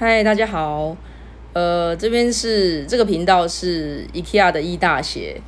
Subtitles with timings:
[0.00, 0.96] 嗨，大家好，
[1.52, 5.38] 呃，这边是这个频道是 IKEA 的 E 大写，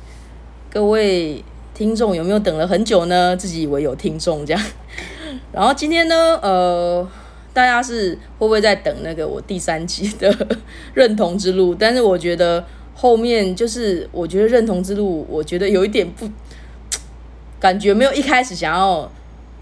[0.69, 1.43] 各位
[1.73, 3.35] 听众有没有等了很久呢？
[3.35, 4.63] 自己以为有听众这样，
[5.51, 7.09] 然后今天呢，呃，
[7.51, 10.31] 大家是会不会在等那个我第三集的
[10.93, 11.73] 认同之路？
[11.73, 12.63] 但是我觉得
[12.93, 16.29] 后面就是我觉得认同之路，我觉得有一点不
[17.59, 19.11] 感觉没有一开始想要。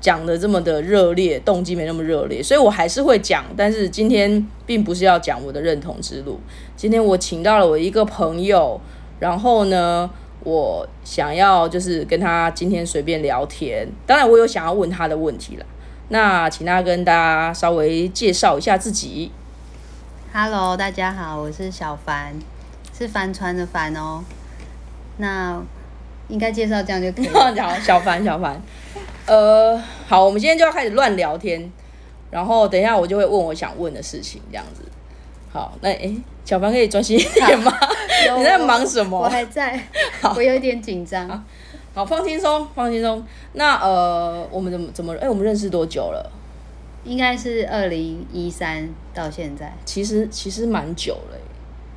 [0.01, 3.45] 讲的这么的热烈，动机没那么热烈，所以我还是会讲。
[3.55, 6.39] 但是今天并不是要讲我的认同之路。
[6.75, 8.81] 今天我请到了我一个朋友，
[9.19, 10.09] 然后呢，
[10.43, 13.87] 我想要就是跟他今天随便聊天。
[14.07, 15.65] 当然，我有想要问他的问题了。
[16.09, 19.31] 那请他跟大家稍微介绍一下自己。
[20.33, 22.33] Hello，大家好，我是小凡，
[22.97, 24.23] 是帆船的帆哦。
[25.17, 25.61] 那
[26.27, 27.53] 应该介绍这样就可以了。
[27.61, 28.59] 好，小凡，小凡。
[29.25, 29.77] 呃，
[30.07, 31.71] 好，我们今天就要开始乱聊天，
[32.29, 34.83] 然后等一下我就会问我想问的事情，这样子。
[35.51, 36.15] 好，那诶，
[36.45, 37.71] 小凡可以专心一点吗？
[38.37, 39.81] 你在忙什么我还在，
[40.35, 41.27] 我有点紧张。
[41.93, 43.23] 好，放轻松，放轻松。
[43.53, 45.13] 那呃，我们怎么怎么？
[45.19, 46.31] 哎、我们认识多久了？
[47.03, 51.43] 应该是二零一三到现在其实其实蛮久了耶，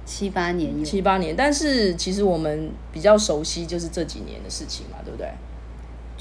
[0.06, 0.84] 七八年有。
[0.84, 1.36] 七八年。
[1.36, 5.28] 但是其实我们比较熟悉就是这几年的事情嘛，对不对？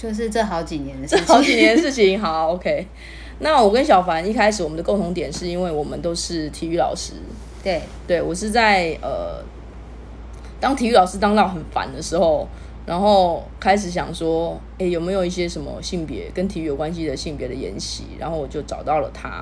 [0.04, 1.26] 就是这好几年的事情。
[1.26, 2.20] 好几年的事情。
[2.20, 2.86] 好，OK。
[3.40, 7.14] 那我跟小凡一开始我们的共同点是因为我们都是体育老师，
[7.64, 9.42] 对，对我是在呃
[10.59, 12.46] 当体育老师当到很烦的时候，
[12.86, 18.04] 然后开始想说，诶，有没有一些什么性别跟体育有关系的性别的研习？
[18.20, 19.42] 然后我就找到了他。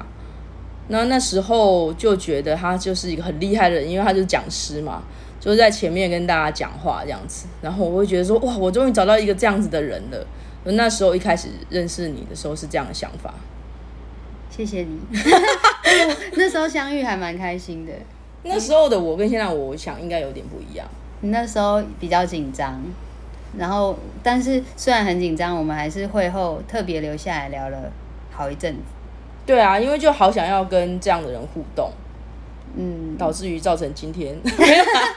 [0.88, 5.02] 那那时候就觉得他就是一个很厉害的人，因为他就是讲师嘛，
[5.40, 7.48] 就是在前面跟大家讲话这样子。
[7.62, 10.26] 然后我会觉得说，哇，我终于找到一个这样子的人了。
[10.64, 13.34] 那时候一开始认识你的时候是这样的想法，
[14.50, 15.00] 谢谢你。
[16.34, 17.92] 那时候相遇还蛮开心的。
[18.44, 20.88] 那时候的我跟现在我想应该有点不一样。
[21.22, 22.82] 你那时候比较紧张，
[23.58, 27.92] 然后但是虽然很紧张，我们还是会后特别留下来聊了
[28.32, 28.80] 好一阵子。
[29.46, 31.92] 对啊，因为就好想要跟这样的人互动，
[32.76, 35.16] 嗯，导致于造成今天 没有啦，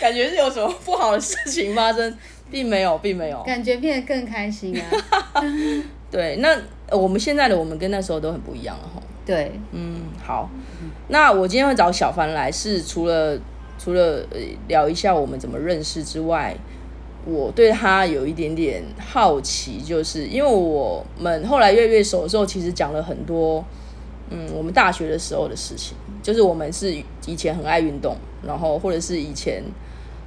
[0.00, 2.16] 感觉是有什么不好的事情发生，
[2.50, 3.42] 并没有，并没有。
[3.44, 5.42] 感觉变得更开心啊。
[6.10, 6.48] 对，那
[6.88, 9.00] 呃我们现在的我们跟那时候都很不一样了哈。
[9.24, 10.50] 对，嗯，好，
[11.08, 13.38] 那我今天会找小凡来，是除了
[13.78, 16.56] 除了呃聊一下我们怎么认识之外，
[17.24, 23.64] 我对他有一点点好奇，就是因为我们后来越来越熟的时候，其实讲了很多，
[24.30, 26.92] 嗯，我们大学的时候的事情，就是我们是
[27.26, 29.62] 以前很爱运动，然后或者是以前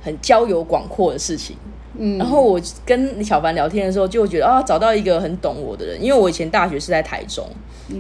[0.02, 1.58] 很交友广阔的事情。
[1.98, 7.48] 嗯，然后我跟小凡聊天的时候，就会觉得啊，找到一个很懂我的人，因为我以前大学是在台中，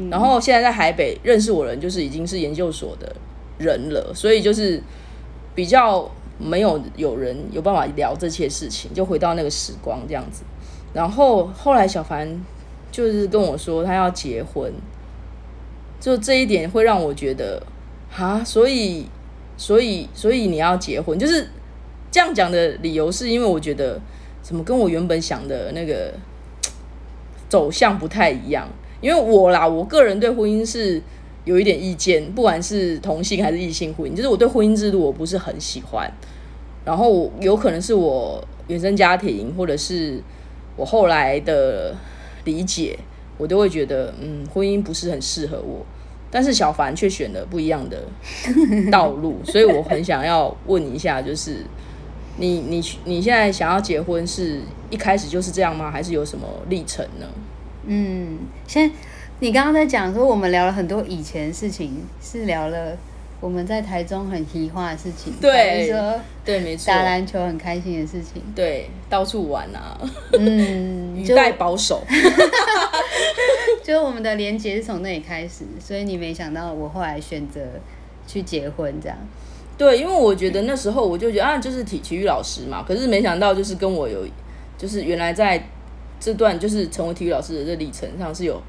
[0.09, 3.15] 然后现在在台北认识我的人，就是已经是研究所的
[3.59, 4.81] 人了，所以就是
[5.53, 6.09] 比较
[6.39, 10.43] 没有有人有办法聊这些事情，就回到那个时光这样子。
[10.93, 12.27] 然后后来小凡
[12.91, 14.71] 就是跟我说他要结婚，
[15.99, 17.61] 就这一点会让我觉得
[18.15, 19.05] 啊，所以
[19.55, 21.47] 所以所以你要结婚，就是
[22.13, 23.99] 这样讲的理由是因为我觉得
[24.43, 26.13] 怎么跟我原本想的那个
[27.49, 28.69] 走向不太一样。
[29.01, 31.01] 因为我啦，我个人对婚姻是
[31.43, 36.07] 有一点意见，不管是同性还是异性婚姻，就是我对婚姻制度我不是很喜欢。
[36.85, 40.21] 然后有可能是我原生家庭，或者是
[40.75, 41.95] 我后来的
[42.43, 42.99] 理解，
[43.39, 45.83] 我都会觉得，嗯，婚姻不是很适合我。
[46.29, 48.03] 但是小凡却选了不一样的
[48.91, 51.57] 道路，所以我很想要问一下，就是
[52.37, 55.91] 你你你现在想要结婚，是一开始就是这样吗？
[55.91, 57.27] 还是有什么历程呢？
[57.85, 58.91] 嗯，先
[59.39, 62.97] 你刚刚在讲说，我们聊了很多以前的事情，是聊了
[63.41, 68.41] 我们在台中很奇化的事情，对说对，没错，打篮球很开心的事情。
[68.55, 69.99] 对，到处玩啊，
[70.39, 72.01] 嗯， 语就带保守。
[73.83, 77.59] 就我们的连接是从那里开始，所以你没想到我后来选择
[78.25, 79.17] 去结婚这样。
[79.77, 84.25] 对，因为我觉得那时候我就觉得啊，就是体体育老师嘛，可是没想到就是跟我有，
[84.77, 85.67] 就是原来在
[86.19, 88.61] 这段就是成为体育老师的这历程上是有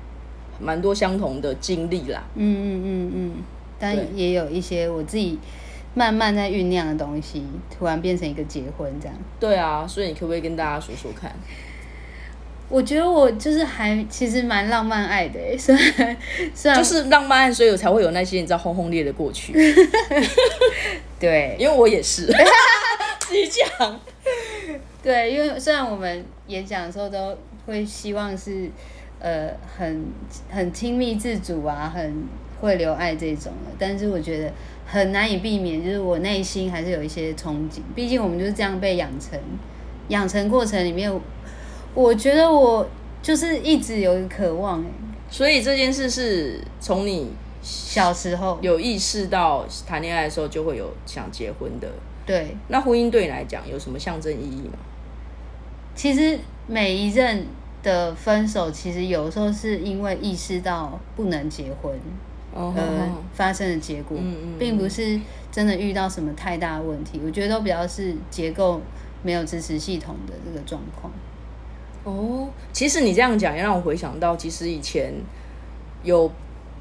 [0.59, 2.23] 蛮多相同的经历啦。
[2.35, 3.33] 嗯嗯嗯嗯，
[3.79, 5.39] 但也有一些我自己
[5.93, 9.17] 慢慢在酝酿的东西，突然变成一个结婚这样。
[9.39, 11.31] 对啊，所以你可不可以跟大家说说看？
[12.69, 16.17] 我觉得我就是还其实蛮浪漫爱的欸， 虽然
[16.55, 19.53] 虽然就是浪漫爱，所以我才会有那些你知道轰轰烈烈的过去，
[21.21, 22.27] 对因为我也是
[23.21, 24.01] 自己讲。
[25.03, 28.71] 对，因为虽然我们演讲的时候都会希望是
[29.21, 30.07] 呃很
[30.51, 32.25] 很亲密自主啊，很
[32.61, 33.71] 会留爱这种的。
[33.79, 34.51] 但是我觉得
[34.87, 37.81] 很难以避免，就是我内心还是有一些憧憬。
[37.95, 39.39] 毕竟我们就是这样被养成，
[40.09, 41.13] 养成过程里面，
[41.95, 42.87] 我觉得我
[43.23, 44.87] 就是一直有一个渴望哎。
[45.31, 47.31] 所以这件事是从你
[47.63, 51.89] 小时候有意识到谈恋爱的时候就会有想结婚的。
[52.27, 54.79] 对，那婚姻对你来讲有什么象征意义吗？
[55.95, 57.47] 其实每一任
[57.83, 61.93] 的分手，其实有时候是因为意识到不能结婚
[62.55, 64.17] 而发生的结果，
[64.59, 65.21] 并不是
[65.51, 67.21] 真的遇到什么太大的问题。
[67.25, 68.81] 我觉得都比较是结构
[69.23, 71.13] 没有支持系统的这个状况。
[72.05, 75.13] 哦，其实你这样讲也让我回想到，其实以前
[76.03, 76.31] 有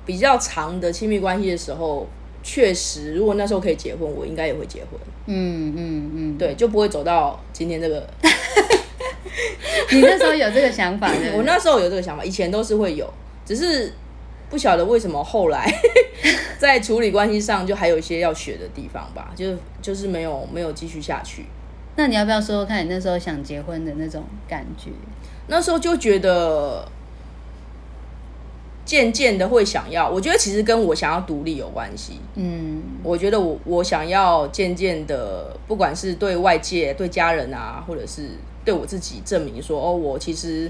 [0.06, 2.08] 比较长的亲密关系的时候。
[2.46, 5.00] 确实，如果那时候可以结婚，我应该也会结婚。
[5.28, 8.06] 嗯嗯嗯，对，就不会走到今天这个。
[9.92, 11.10] 你那时候有这个想法？
[11.34, 13.10] 我那时候有这个想法，以前都是会有，
[13.46, 13.94] 只是
[14.50, 15.66] 不晓得为什么后来
[16.60, 21.46] 在处理关系上就还有一些要学的地方吧，就就是没有没有继续下去。
[21.96, 24.90] 那你要不要说说看你那时候想结婚的那种感觉？
[25.48, 26.88] 那时候就觉得。
[28.86, 32.20] 渐渐的会想要，我觉得其实跟我想要独立有关系。
[32.36, 38.32] 嗯，我觉得我我想要渐渐的，不管是对外界、对家人啊，或者是
[38.66, 40.70] 对我自己证明说，哦，我其实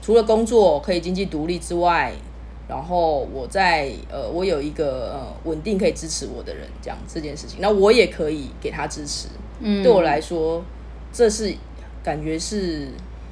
[0.00, 2.12] 除了工作可以经济独立之外，
[2.68, 9.26] 然后我在呃，我有一个呃稳定可以支持我的人，这样这件事情，那我也可以给他支持。
[9.58, 10.62] 嗯，对我来说，
[11.12, 11.52] 这是
[12.04, 12.86] 感觉是。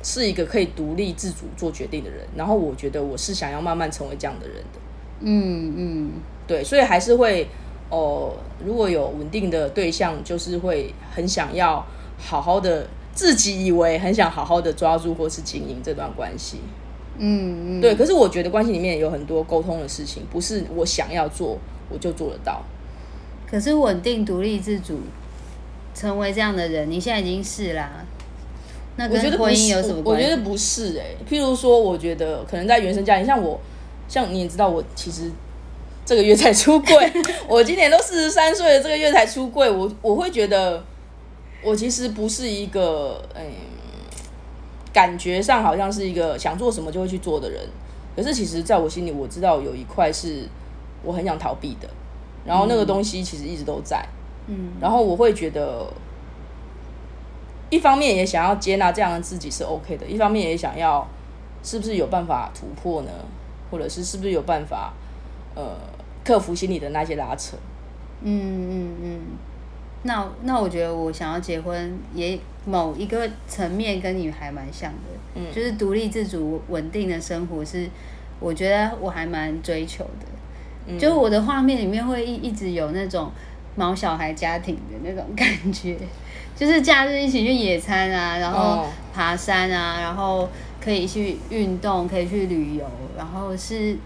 [0.09, 4.79] 是一个可以独立自主做决定的人，然后我觉得我是想要慢慢成为这样的人的。
[5.19, 6.11] 嗯嗯，
[6.47, 7.49] 对，所以还是会
[7.91, 8.33] 哦，
[8.65, 11.85] 如果有稳定的对象，就是会很想要
[12.17, 16.59] 好好的，自己以为很想好好的抓住或是经营这段关系。
[17.19, 17.97] 嗯嗯，对。
[17.97, 21.59] 可是我觉得关系里面有很多沟通的事情，不是我想要做
[21.91, 22.63] 我就做得到。
[23.45, 25.01] 可是稳定、独立、自主，
[25.93, 28.05] 成为这样的人，你现在已经是啦。
[28.99, 31.15] 我觉得不是，我觉得不是哎。
[31.29, 33.61] 譬如说，我觉得可能在原生家庭，像我，
[34.09, 35.31] 像你也知道，我其实
[36.07, 37.13] 这个月才出柜，
[37.47, 40.83] 我今年都四十三岁了，这个月才出柜，我我会觉得，
[41.63, 43.43] 我其实不是一个，嗯，
[44.95, 47.61] 感觉上好像是一个想做什么就会去做的人。
[48.17, 50.49] 可是其实在我心里，我知道有一块是
[51.03, 51.89] 我很想逃避的，
[52.47, 54.03] 然后那个东西其实一直都在，
[54.47, 55.87] 嗯，然后我会觉得。
[57.71, 61.07] 一方面也想要接纳这样的自己是 OK 的，一方面也想要
[61.63, 63.11] 是不是有办法突破呢？
[63.71, 64.93] 或者是是不是有办法
[65.55, 65.77] 呃
[66.25, 67.57] 克服心里的那些拉扯？
[68.23, 69.21] 嗯嗯嗯。
[70.03, 74.99] 那那我觉得我想要结婚也某一个层面跟你还蛮像的，
[75.35, 77.89] 嗯，就是独立自主稳定的生活是
[78.39, 83.33] 我觉得我还蛮追求的，就我的画面里面会一一直有那种
[83.75, 85.97] 毛小孩家庭的那种感觉。
[86.57, 90.49] 就是假日一起去野餐啊，然后爬山啊，然后
[90.83, 92.85] 可以去运动，可以去旅游，
[93.17, 93.97] 然后是，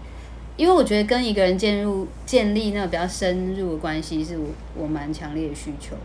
[0.57, 5.95] 因为我觉得跟一个人建入建立那个比较深入的关系，是我我蛮强烈的需求。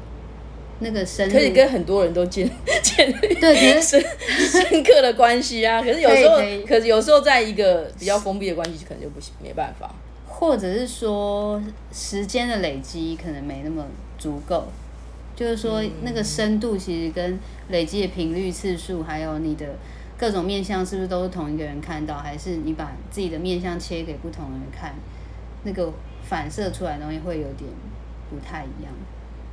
[0.79, 2.47] 那个深可以跟很多人都建
[2.83, 3.99] 建立对深
[4.39, 6.37] 深刻的关系啊， 可是有时候，
[6.69, 9.91] 可是有时候在一个比较封闭的关系，可能就不行，没办法。
[10.29, 11.61] 或者是说
[11.91, 13.85] 时间的累积可能没那么
[14.19, 14.69] 足够。
[15.37, 17.39] 就是说，那个深度其实跟
[17.69, 19.67] 累积的频率、次数，还有你的
[20.17, 22.17] 各种面相，是不是都是同一个人看到？
[22.17, 24.95] 还是你把自己的面相切给不同人看，
[25.65, 27.71] 那个反射出来的东西会有点
[28.31, 28.93] 不太一样。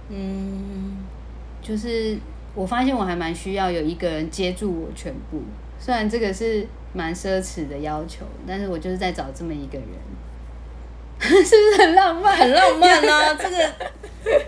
[0.08, 1.00] 嗯，
[1.62, 2.18] 就是
[2.56, 5.42] 我发现我还蛮需要有一个人接住我全部，
[5.78, 9.88] 虽然这个是蛮奢侈的要求，但是我就是在找这么一个人。
[11.44, 12.36] 是不是很浪漫？
[12.36, 13.34] 很浪漫啊！
[13.40, 13.58] 这个，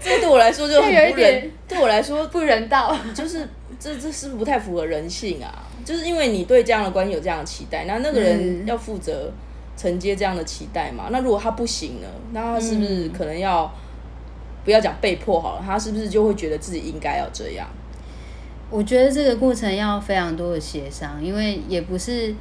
[0.02, 2.94] 这个对我来说就很不人，对我来说不人道。
[3.14, 3.48] 就是
[3.80, 5.64] 这这是不是不太符合人性啊？
[5.86, 9.32] 就是因为你对这样的关系有这样的期待，那那个人要负责
[9.78, 11.06] 承接这样的期待嘛？
[11.12, 13.74] 那如果他不行了，那他是不是可能要
[14.66, 15.64] 不要讲被迫好了？
[15.66, 17.66] 他是不是就会觉得自己应该要这样？
[18.70, 22.36] 我觉得这个过程要非常多的协商，因为也不是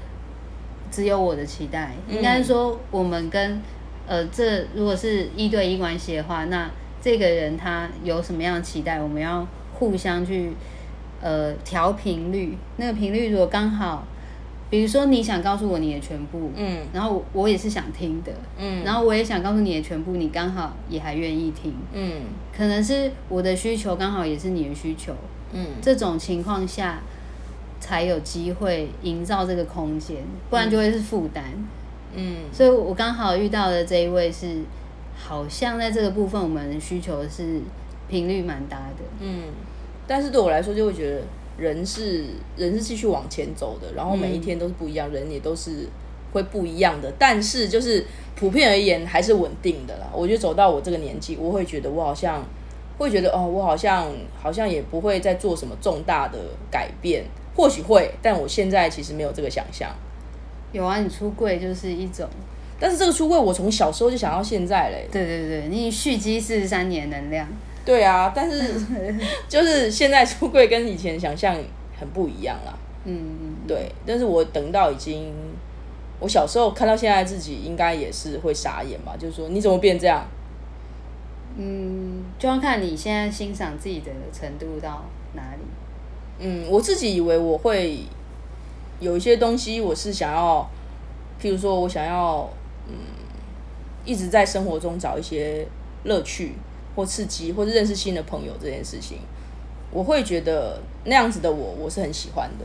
[0.91, 3.62] 只有我的期待，应该说我们跟。
[4.06, 6.70] 呃，这如果是一对一关系的话，那
[7.00, 10.52] 这个人他有什么样的期待，我们要互相去
[11.20, 12.56] 呃调频率。
[12.76, 14.04] 那个频率如果刚好，
[14.70, 22.23] 比如说你想告诉我你的全部，嗯，然后我也是想听的，嗯，然后我也想告诉你的全部，你刚好也还愿意听，嗯，
[22.56, 25.14] 可能是我的需求刚好也是你的需求，
[25.52, 26.99] 嗯，这种情况下，
[27.78, 30.18] 才有机会营造这个空间，
[30.50, 31.44] 不然就会是负担。
[31.52, 31.64] 嗯，
[32.52, 34.59] 所以我刚好遇到的这一位是，
[35.16, 37.61] 好像在这个部分我们需求是
[38.09, 39.04] 频率蛮大的。
[39.21, 39.44] 嗯，
[40.06, 41.23] 但是对我来说就会觉得
[41.56, 42.25] 人是
[42.56, 45.88] 人是继续往前走的，然后每一天都是不一样，人也都是
[46.33, 47.12] 会不一样的。
[47.18, 48.04] 但是就是
[48.37, 50.06] 普遍而言还是稳定的啦。
[50.12, 52.44] 我觉得走到我这个年纪，我会觉得我好像
[52.99, 54.06] 会觉得哦，我好像
[54.40, 56.38] 好像也不会再做什么重大的
[56.71, 57.25] 改变，
[57.56, 59.90] 或许会，但我现在其实没有这个想象。
[60.75, 62.28] 有啊，你出柜就是一种，
[62.81, 65.09] 但是这个出柜我从小时候就想到现在嘞。
[65.11, 67.47] 对对对，你蓄积四十三年能量。
[67.85, 68.75] 对啊，但是
[69.49, 71.57] 就是现在出柜跟以前想象
[71.97, 72.75] 很不一样啦。
[73.04, 73.54] 嗯嗯。
[73.69, 75.33] 对，但是我等到已经，
[76.19, 79.14] 我小时候看到现在自己，应该也是会傻眼吧？
[79.16, 80.26] 就是说你怎么变这样？
[81.57, 85.04] 嗯，就要看你现在欣赏自己的程度到
[85.35, 85.64] 哪里。
[86.40, 88.00] 嗯，我自己以为我会。
[89.01, 90.67] 有一些东西我是想要，
[91.41, 92.49] 譬如说我想要，
[92.89, 92.95] 嗯，
[94.05, 95.67] 一直在生活中找一些
[96.05, 96.55] 乐趣
[96.95, 99.19] 或刺激，或者认识新的朋友这件事情，
[99.91, 102.65] 我会觉得那样子的我我是很喜欢的。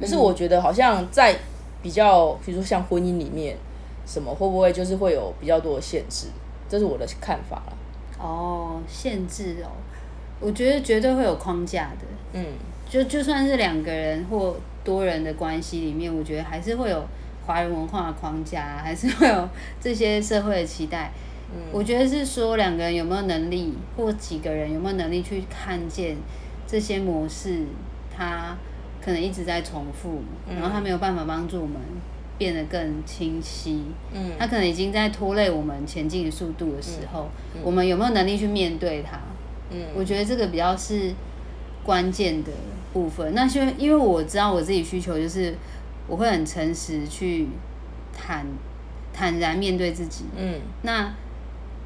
[0.00, 1.38] 可是我觉得好像在
[1.82, 3.56] 比较，比如说像婚姻里面，
[4.04, 6.26] 什么会不会就是会有比较多的限制？
[6.68, 7.76] 这是我的看法了。
[8.18, 9.70] 哦，限制哦，
[10.40, 12.06] 我觉得绝对会有框架的。
[12.32, 12.44] 嗯，
[12.90, 14.56] 就就算是两个人或。
[14.88, 17.06] 多人的关系里面，我觉得还是会有
[17.44, 19.46] 华人文化的框架，还是会有
[19.78, 21.12] 这些社会的期待。
[21.52, 26.16] 嗯，我觉得是说两个人有没有能力，或几个人有没有能力去看见
[26.66, 27.66] 这些模式，
[28.10, 28.56] 它
[29.04, 31.76] 可能一直在重复，然后它没有办法帮助我们
[32.38, 33.82] 变得更清晰。
[34.14, 37.28] 嗯，它可能已经在拖累我们前进的速度的时候，
[37.62, 39.18] 我们有没有能力去面对它？
[39.70, 41.12] 嗯，我觉得这个比较是
[41.84, 42.50] 关键的。
[42.92, 45.54] 部分，那些因为我知道我自己需求就是
[46.06, 47.46] 我会很诚实去
[48.12, 48.46] 坦
[49.12, 51.12] 坦然面对自己，嗯，那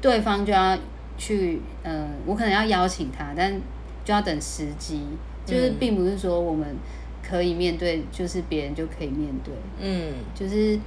[0.01, 0.77] 对方就要
[1.17, 3.53] 去，呃，我可能要邀请他，但
[4.05, 5.01] 就要等时机，
[5.45, 6.75] 就是并不是说我们
[7.21, 10.79] 可以面对，就是别人就可以面对，嗯，就是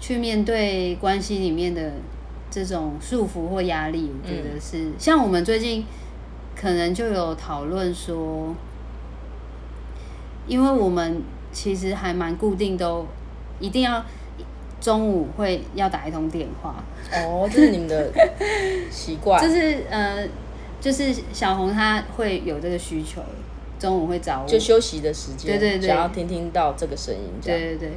[0.00, 1.92] 去面对关系里面的
[2.50, 4.90] 这种束缚或压力，我觉得是。
[4.98, 5.84] 像我们最近
[6.54, 8.54] 可能就有讨论说。
[10.46, 11.22] 因为我们
[11.52, 13.06] 其实还蛮固定，都
[13.58, 14.04] 一定要
[14.80, 16.84] 中午会要打一通电话。
[17.12, 18.10] 哦，这是你们的
[18.90, 19.40] 习惯。
[19.42, 20.26] 就是呃，
[20.80, 23.22] 就是小红她会有这个需求，
[23.78, 24.48] 中午会找我。
[24.48, 27.22] 就休息的时间，对对对，想要听听到这个声音。
[27.42, 27.90] 对对对。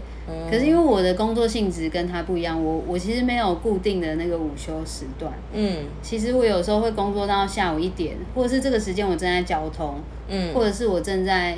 [0.50, 5.34] 可是因为我的工作性质跟他不一样，我我其实没有固定的那个午休时段。
[5.54, 5.86] 嗯。
[6.02, 9.96] 其实我有时候会工作到下午一点，或者是这个时间我正在交通，
[10.28, 11.58] 嗯，或者是我正在。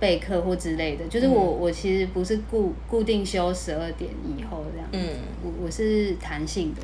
[0.00, 6.82] 备课或之类的，就是我我其实不是固固定休十二点以后这样，嗯，我我是弹性的，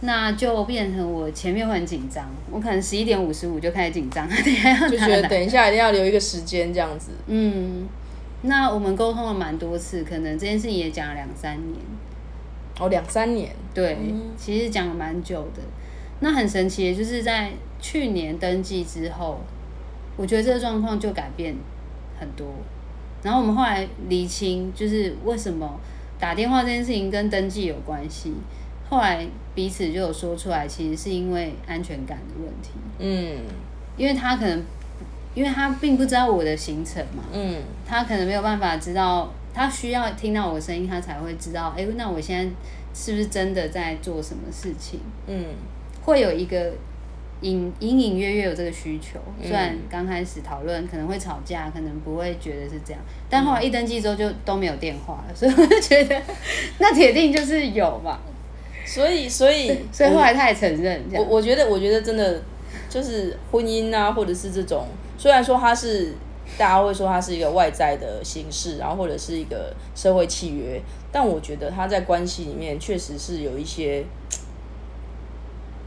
[0.00, 4.28] 那就变成我前面会很紧张，我可能十一点五十五就开始紧张，
[4.90, 7.86] 就觉得等一下一定要留一个时间这样子，嗯，
[8.42, 11.80] 那我们沟通了蛮多次，可能这件事情也讲了两三年，
[12.80, 13.96] 哦，两三年，对，
[14.36, 15.62] 其实讲了蛮久的，
[16.20, 19.40] 那很神奇，就是在去年登记之后，
[20.16, 21.54] 我觉得这个状况就改变。
[22.18, 22.46] 很多，
[23.22, 25.78] 然后我们后来厘清，就是为什么
[26.18, 28.32] 打电话这件事情跟登记有关系。
[28.88, 32.70] 后来彼此就有说出来，其实是因为安全感的问题。
[32.98, 33.40] 嗯，
[33.96, 34.62] 因为他可能，
[35.34, 37.24] 因为他并不知道我的行程嘛。
[37.32, 42.50] 嗯，他可能没有办法知道，他需要听到我的声音，他才会知道，哎，那我现在
[42.94, 45.00] 是不是真的在做什么事情？
[45.26, 45.46] 嗯，
[46.04, 46.72] 会有一个。
[47.42, 56.20] 隐隐隐约约有这个需求，虽然刚开始讨论可能会吵架，可能不会觉得是这样，但后来一登记之后就都没有电话了，所以我就觉得
[56.78, 58.18] 那铁定就是有嘛。
[58.86, 61.02] 所以，所以， 所以后来他也承认。
[61.12, 62.40] 我我觉得，我觉得真的
[62.88, 64.86] 就是婚姻啊，或者是这种，
[65.18, 66.14] 虽然说它是
[66.56, 74.04] 大家会说它是一个外在的形式，然后或者是一个社会契约，但我觉得他在关系里面确实是有一些。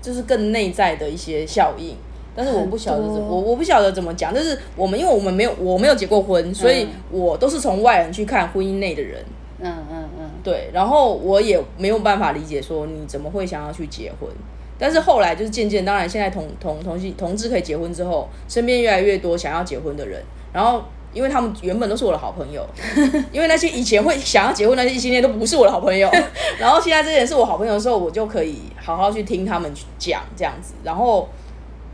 [0.02, 1.96] 就是更内在的一些效应，
[2.36, 4.34] 但是我不晓得怎我我不晓得怎么讲。
[4.34, 9.24] 就是我们因为我们没有我没有结过婚，所以我都是从外人去看婚姻内的人。
[9.60, 10.70] 嗯嗯嗯，对。
[10.74, 14.30] 然后我也没有办法理解说你怎么会想要去结婚。
[14.78, 20.84] 但是后来就是渐渐，当然现在同同同性同志可以结婚之后，身边越来越多想要结婚的人，然后。
[21.14, 22.66] 因为他们原本都是我的好朋友，
[23.32, 26.10] 因为那些以前会想要结婚那些异性恋都不是我的好朋友，
[26.60, 31.28] 然后现在这些人是我好朋友的时候，我就可以好好去听他们讲这样子，然后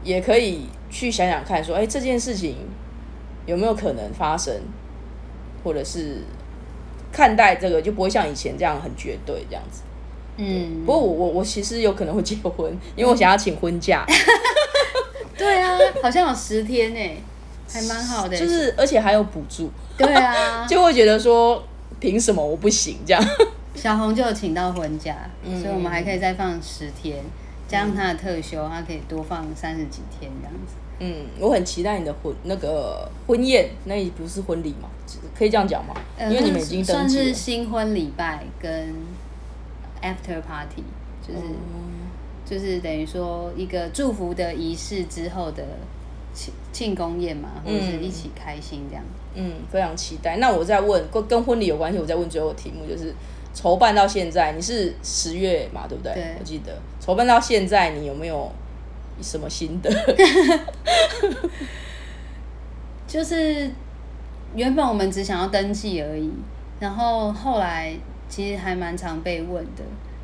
[0.04, 2.58] 也可以去想想看，说，哎，这件事情
[3.46, 4.54] 有没有可能发生，
[5.64, 6.24] 或者是
[7.12, 9.82] 看待这个就不会像以前这样很绝对这样子。
[10.38, 14.06] 嗯，不过我我我其实有可能会结婚，因为我想要请婚假，
[15.38, 17.00] 对啊，好像有十天呢，
[17.72, 18.38] 还蛮好的。
[18.38, 21.64] 就是而且还有补助，对啊， 就会觉得说
[22.00, 23.24] 凭什么我不行这样。
[23.76, 27.22] 小红就有请到婚假，所以我们还可以再放十天，
[27.68, 30.76] 加上他的特休，他可以多放三十几天这样子。
[31.00, 34.88] 嗯，我很期待你的婚那个婚宴，那也不是婚礼嘛，
[35.38, 35.94] 可以这样讲吗？
[36.18, 37.34] 因为你们已经登算是记了。
[37.34, 38.72] 新婚礼拜跟
[40.02, 40.84] after party，
[41.22, 41.42] 就是、
[42.46, 45.66] 就是等于说一个祝福的仪式之后的
[46.36, 49.04] 庆庆功宴嘛，或者是一起开心这样。
[49.34, 50.38] 嗯，非常期待。
[50.38, 53.12] 那我再问跟跟婚礼有关系，我再问最后的题目就是。
[53.58, 56.14] 筹办到现在，你是十月嘛，对不对？
[56.14, 58.52] 对我记得筹办到现在，你有没有
[59.22, 59.90] 什么心得？
[63.08, 63.72] 就是
[64.54, 66.30] 原本我们只想要登记而已，
[66.82, 67.96] 然后后来
[68.28, 69.84] 其实还蛮常被问的，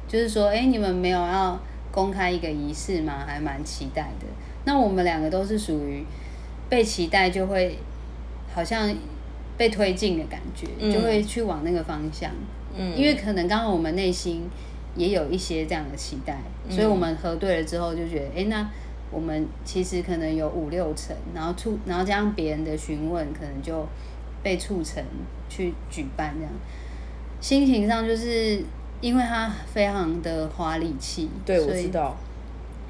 [0.09, 1.57] 就是说，哎，你们没有要
[1.89, 3.23] 公开一个仪式吗？
[3.25, 4.25] 还蛮期待的。
[4.65, 6.03] 那我们两个都是属于
[6.69, 7.77] 被期待就会
[8.53, 8.93] 好像
[9.57, 12.31] 被推进的感觉，嗯就会去往那个方向。
[12.75, 14.49] 嗯，因为可能刚好我们内心
[14.95, 16.37] 也有一些这样的期待，
[16.69, 18.69] 所以我们核对了之后就觉得，哎，那
[19.11, 23.85] 我们其实可能有五六成，然后促，然后加上别人的询问，可能就
[24.41, 25.03] 被促成
[25.49, 26.51] 去举办这样。
[27.41, 28.63] 心情上就是
[29.01, 32.15] 因为它非常的花力气，对我知道，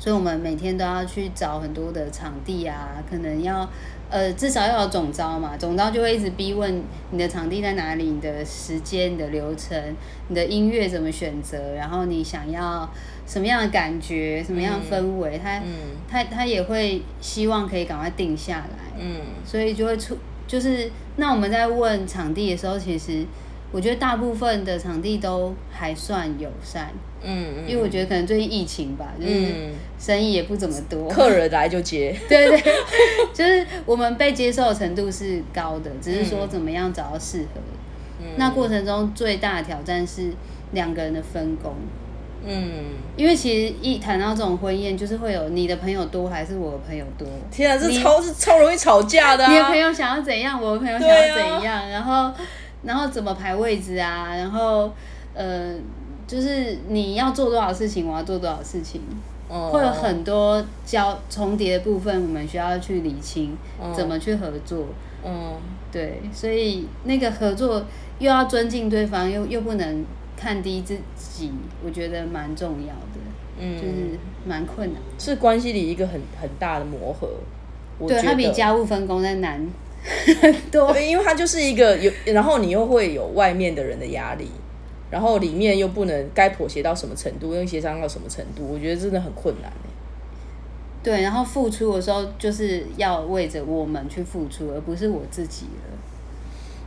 [0.01, 3.69] 所以我们每天都要去找很多的场地啊，可能要
[4.09, 6.81] 呃至少要有总招嘛，总招就会一直逼问
[7.11, 9.79] 你的场地在哪里，你的时间、你的流程、
[10.29, 12.89] 你的音乐怎么选择，然后你想要
[13.27, 15.93] 什么样的感觉、什么样的氛围，他嗯。
[16.09, 19.17] 他他也会希望可以赶快定下来，嗯。
[19.45, 20.17] 所以就会出
[20.47, 23.23] 就是那我们在问场地的时候，其实
[23.71, 26.91] 我觉得大部分的场地都还算友善。
[27.23, 31.07] 嗯，因为我觉得可能最近疫情吧，就是嗯生意也不怎么多。
[31.07, 32.73] 客人来就接， 对对，
[33.33, 37.61] 就是我们被接受的程度是高的，只是嗯说怎么样找到适合。
[38.37, 40.31] 那过程中最大的挑战是
[40.73, 41.73] 两个人的分工，
[42.45, 47.27] 嗯，因为其实一谈到这种婚宴，就是会有你的朋友多还是我的朋友多。
[47.51, 49.51] 天啊，这超是超容易吵架的、啊。
[49.51, 52.31] 你的朋友想要怎样，我的朋友想要怎样，然后
[52.83, 54.91] 然后怎么排位置啊，然后
[55.33, 55.75] 呃，
[56.27, 59.01] 就是你要做多少事情，我要做多少事情，
[59.49, 63.57] 嗯会有很多交重叠的部分，我们需要去理清，
[63.93, 64.85] 怎么去合作。
[65.23, 65.53] 嗯
[65.91, 67.85] 对，所以那个合作
[68.19, 70.05] 又要尊敬对方，又又不能
[70.37, 71.51] 看低自己，
[71.85, 73.19] 我觉得蛮重要的，
[73.59, 75.01] 嗯，就是蛮困难。
[75.19, 77.27] 是关系里一个很很大的磨合。
[77.99, 79.67] 我对，它比家务分工再难。
[80.71, 84.47] 对，因为它就是一个有，然后你又会有外面的人的压力，
[85.09, 89.89] 然后里面又不能该妥协到什么程度，又协商到什么程度，我觉得真的很困难欸。
[91.03, 95.97] 对，然后付出的时候就是要为着我们去付出，而不是我自己了。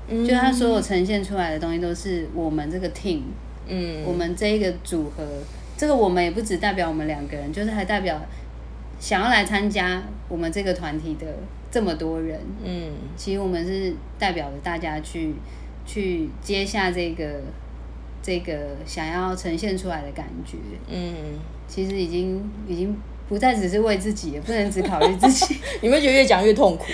[0.07, 3.23] 嗯就他所有呈现出来的东西都是我们这个 team，
[3.67, 4.05] 嗯。
[4.05, 5.25] 我们这一个组合，
[5.77, 8.21] 这个我们也不只代表我们两个人，就是还代表
[9.01, 11.27] 想要来参加我们这个团体的
[11.75, 12.41] 这么多人。
[12.63, 15.35] 嗯其实我们是代表着大家去
[15.85, 17.25] 去接下这个
[18.23, 20.57] 这个想要呈现出来的感觉。
[20.89, 21.13] 嗯，
[21.67, 22.97] 其实已经已经
[23.29, 25.57] 不再只是为自己，也不能只考虑自己。
[25.83, 26.85] 你们觉得越讲越痛苦？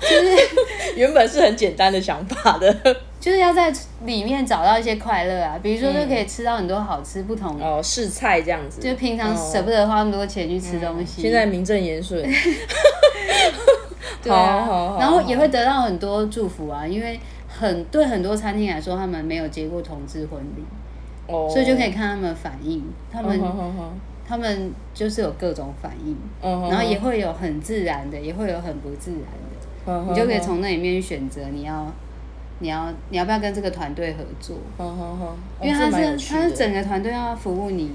[0.00, 2.72] 就是原本是很简单的想法的，
[3.20, 3.72] 就是要在
[4.04, 12.20] 里面找到一些快乐啊，比如说就可以吃到很多好吃不同，哦，试菜这样子，就平常哦舍不得花那么多钱去吃东西，现在名正言顺，
[14.22, 17.18] 对啊好好好然后也会得到很多祝福啊，因为
[17.48, 20.64] 很对很多餐厅来说，他们没有结过同志婚礼，
[21.26, 23.40] 哦，所以就可以看他们反应，他们、
[24.28, 31.86] 他们就是有各种反应，然后也会有很自然的，也会有很不自然的，你就可以从那里面选择你要。
[32.62, 34.54] 你要你要不要跟这个团队合作？
[35.62, 37.90] 因为他是他是整个团队要服务你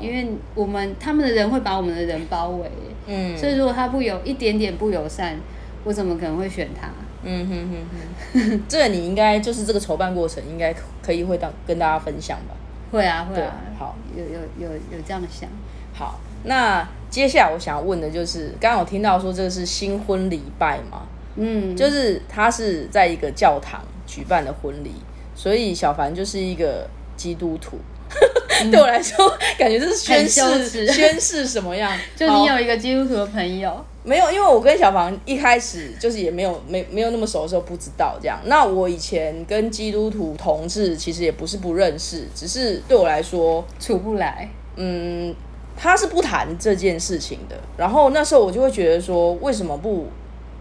[0.00, 2.70] 因为我们他们的人会把我们的人包围，
[3.14, 5.36] 嗯所以如果他不友一点点不友善，
[5.84, 6.88] 我怎么可能会选他？
[7.24, 12.54] 嗯哼哼哼， 这个你应该就是这个筹办过程应该可以会当跟大家分享吧。
[12.90, 15.48] 会啊会啊，好有有有有这样想，
[15.94, 21.02] 好，那接下来我想要问的就是，刚刚我听到说这个是新婚礼拜嘛，
[21.36, 24.90] 嗯，就是他是在一个教堂举办的婚礼，
[25.34, 27.78] 所以小凡就是一个基督徒。
[28.70, 31.92] 对我来说，感觉这是宣誓，宣誓什么样？
[32.14, 38.38] 就你有一个基督徒的朋友，没有，因为我跟小房一开始就是也没有没没有那么熟的时候不知道这样。
[38.44, 44.48] 那我以前跟基督徒同志其实也不是不认识，只是对我来说处不来。
[44.76, 45.34] 嗯，
[45.76, 47.56] 他是不谈这件事情的。
[47.76, 50.06] 然后那时候我就会觉得说，为什么不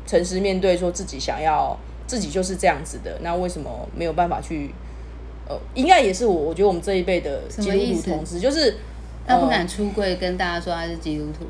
[0.07, 3.19] 诚实面对，说自己想要自己就是这样子的？
[3.21, 4.73] 那为什么没有办法去？
[5.47, 8.77] 呃，应该也是我，我觉得我们这一辈的基督徒同志，就是
[9.25, 11.45] 他不敢出柜跟大家说他是基督徒。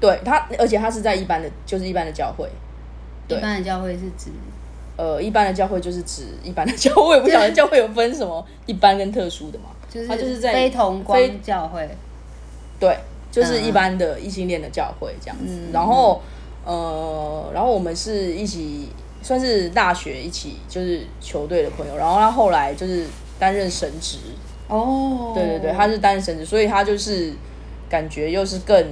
[0.00, 2.48] 对他，而且他是在一般的，就是一般的教会。
[3.28, 4.30] 一般的教会是指，
[4.96, 9.70] 呃，一般的教会就是指一般的教会，不晓得教会有分什么一般跟特殊的嘛？
[9.88, 11.88] 就是他就是在非同光教会。
[12.78, 12.98] 对，
[13.30, 15.54] 就是一般的异性恋的教会这样子。
[15.72, 16.20] 然后，
[16.66, 18.90] 呃，然后我们是一起
[19.24, 21.96] 算是大学一起就是球队的朋友。
[21.96, 23.04] 然后他后来就是
[23.40, 24.18] 担任神职。
[24.68, 25.32] 哦。
[25.34, 27.32] 对对对，他是担任神职，所以他就是
[27.90, 28.86] 感觉又是更。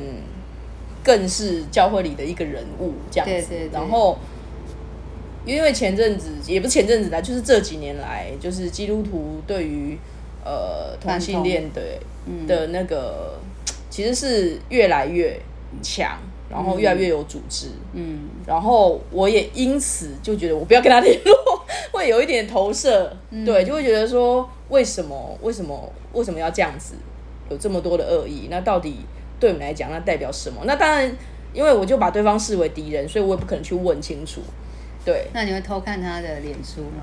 [1.05, 4.16] 更是教会里的一个人物这样子，然后
[5.45, 9.99] 因为前阵子也不是前阵子啦，就是这几年来，就是基督徒对于
[10.45, 11.99] 呃同性恋的
[12.47, 13.40] 的那个
[13.90, 15.37] 其实是越来越
[15.83, 16.16] 强，
[16.53, 21.35] 然后越来越有组织，嗯，然后我也因此就觉得我不要跟他联络，
[21.91, 26.95] 会有一点投射，对，就会觉得说为什么为什么为什么要这样子，
[27.49, 28.99] 有这么多的恶意，那到底？
[29.41, 30.61] 对我们来讲，那代表什么？
[30.67, 31.12] 那当然，
[31.53, 34.41] 因为我就把对方视为敌人，所以我也不可能去问清楚。
[35.05, 37.03] 对，那你会偷看他的脸书吗？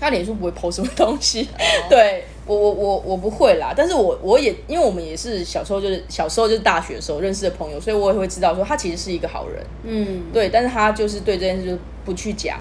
[0.00, 1.46] 他脸书不会 post 什么东西。
[1.88, 3.74] 对我，我，我，我不会啦。
[3.76, 9.62] 但是我，我也因为我们也是小时候就是小时候就是大学的时候认识的朋友，所以我也会知道说他其实是一个好人。
[9.84, 10.48] 嗯，对。
[10.48, 12.58] 但是他就是对这件事就不去讲，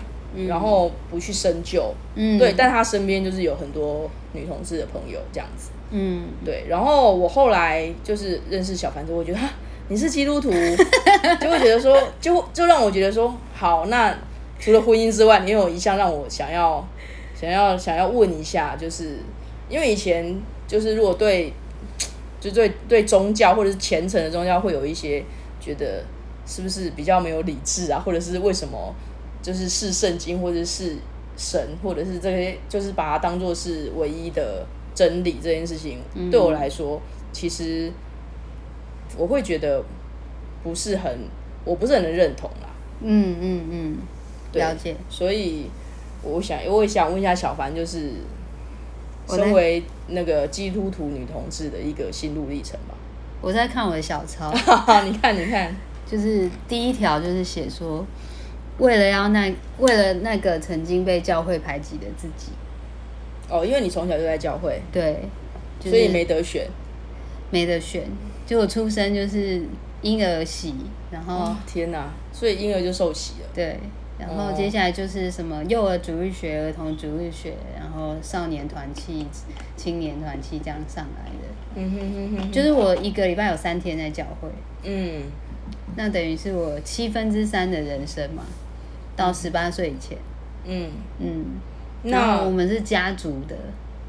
[0.47, 1.93] 然后不去深究。
[2.15, 2.53] 嗯，对。
[2.57, 5.69] 但他身边就是有很多女同志的朋友这样子。
[5.91, 9.39] 嗯，对，然后我后来就是认识小凡之后，我觉得
[9.87, 10.51] 你是基督徒，
[11.41, 14.15] 就会觉得说，就就让我觉得说，好，那
[14.59, 16.87] 除了婚姻之外，你有一项让我想要
[17.39, 19.19] 想要想要问一下，就是
[19.69, 20.35] 因为以前
[20.67, 21.53] 就是如果对
[22.39, 25.23] 就对对宗教或者是虔诚的宗教会有一些
[25.59, 26.03] 觉得
[26.45, 28.93] 是不是比较没有理智啊，或者是为什么
[29.41, 30.97] 就是是圣经或者是
[31.37, 34.65] 神或者是这些就是把它当做是唯一的。
[34.95, 35.99] 真理这件事情
[36.29, 37.89] 对我来说，其实
[39.15, 39.81] 我会觉得
[40.61, 41.19] 不是很，
[41.63, 42.67] 我不是很能认同啦。
[42.99, 43.97] 嗯嗯嗯，
[44.51, 44.97] 了解。
[45.07, 45.67] 所以
[46.21, 48.11] 我想，我也想问一下小凡，就是
[49.27, 52.95] 身为那个基督徒女同志的一个心路历程吧。
[53.41, 54.51] 我在看我的小抄，
[55.03, 55.73] 你看，你看，
[56.05, 58.05] 就是第一条就是写说，
[58.79, 62.51] 为了要那为了那个曾经被教会排挤的自己。
[63.49, 65.23] 哦，因为你从小就在教会，对，
[65.81, 66.67] 所以没得选，
[67.49, 68.03] 没得选。
[68.45, 69.63] 就我出生就是
[70.01, 70.75] 婴儿洗，
[71.09, 73.47] 然后天哪，所以婴儿就受洗了。
[73.55, 73.79] 对，
[74.19, 79.25] 然后接下来就是什么幼儿主日学、儿童主日学，然后少年团契、
[79.77, 81.47] 青年团契这样上来的。
[81.75, 84.49] 嗯哼哼哼，就是我一个礼拜有三天在教会。
[84.83, 85.23] 嗯，
[85.95, 88.43] 那等于是我七分之三的人生嘛，
[89.15, 90.17] 到十八岁以前。
[90.65, 91.45] 嗯嗯。
[92.03, 93.55] 那我们是家族的，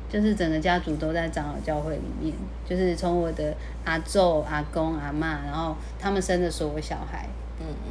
[0.09, 2.33] 就是整个家族都在长老教会里面，
[2.64, 3.53] 就是从我的
[3.85, 7.39] 阿祖、阿公、阿妈，然后他们生的所有小孩，嗯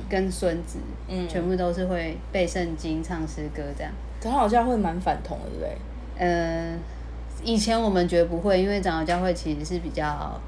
[0.10, 3.92] 跟孙子，嗯，全部都是会背圣经、唱诗歌这样。
[4.20, 5.78] 长老教会蛮反同的，对不对？
[6.18, 6.74] 呃，
[7.44, 10.40] 以前我们觉得不会，因为长老教会其实是比较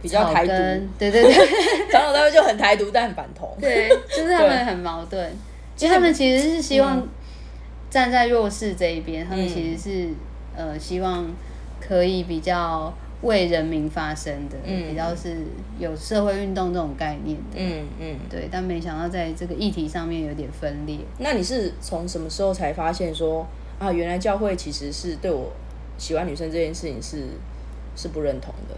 [0.00, 0.52] 比较台独，
[0.98, 1.34] 对对对，
[1.90, 5.30] 长老教会就很台独，但很反同，对， 就是他们很矛盾，
[5.74, 7.06] 其实他们其实是希望。
[7.88, 10.08] 站在弱势这一边，他们其实是
[10.56, 11.24] 呃希望
[11.80, 12.92] 可以比较
[13.26, 15.36] 为人民发声的，嗯比较是
[15.78, 17.56] 有社会运动这种概念的。
[17.56, 18.48] 嗯嗯，对。
[18.50, 20.98] 但没想到在这个议题上面有点分裂。
[21.18, 23.46] 那你是从什么时候才发现说
[23.78, 25.52] 啊，原来教会其实是对我
[25.98, 27.24] 喜欢女生这件事情是
[27.94, 28.74] 是不认同的？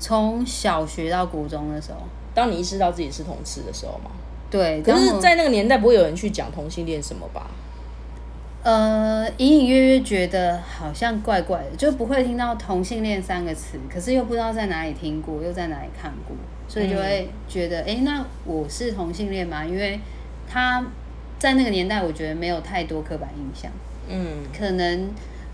[0.00, 1.98] 从小学到国中的时候，
[2.34, 4.10] 当你意识到自己是同志的时候吗？
[4.50, 4.80] 对。
[4.82, 7.50] 可是，在那个年代不会有人去讲同性恋什么吧？
[8.64, 19.64] 呃，隐隐约约觉得好像怪怪的，就不会听到同性恋三个词，可是又不知道在哪里听过，又在哪里看过，所以就会觉得，哎，那我是同性恋吗？
[19.64, 20.00] 因为
[20.48, 20.84] 他
[21.38, 23.70] 在那个年代，我觉得没有太多刻板印象，
[24.08, 25.08] 嗯，可能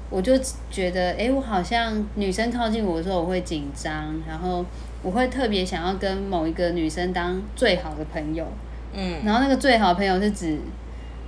[0.08, 0.32] 我就
[0.70, 4.64] 觉得，哎，我好像女生靠近我的时候，我会紧张，然后
[5.02, 8.46] 我会特别想要跟某一个女生当最好的朋友，
[8.94, 10.58] 嗯，然后那个最好的朋友是指。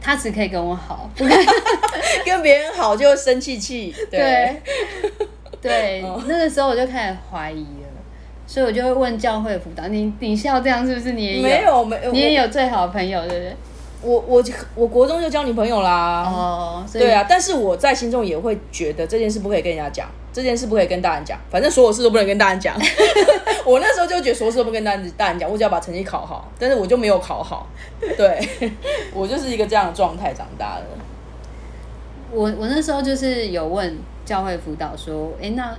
[0.01, 1.11] 他只可以跟我好，
[2.25, 3.95] 跟别人好就生气气。
[4.11, 4.63] 对，
[5.61, 7.87] 对，那个时候我就开始怀疑了。
[8.49, 11.43] 所以我就会问教会辅导，你你笑这样是不是你也有？
[11.43, 13.57] 没有没有，你也有最好的朋友，对不对？
[14.07, 14.43] 我我
[14.77, 16.23] 我国中就交女朋友啦。
[16.23, 22.77] 哦，对啊，但是我在心中也会觉得这件事不可以跟人家讲，这件事不可以跟大人讲，反正所有事都不能跟大人讲。
[23.67, 27.67] 我那时候就觉得所有事都不跟大人大人讲，我只要把成绩考好，但是我就没有考好。
[28.17, 28.49] 对
[29.13, 30.85] 我就是一个这样的状态长大的。
[32.31, 35.77] 我我那时候就是有问教会辅导说，哎，那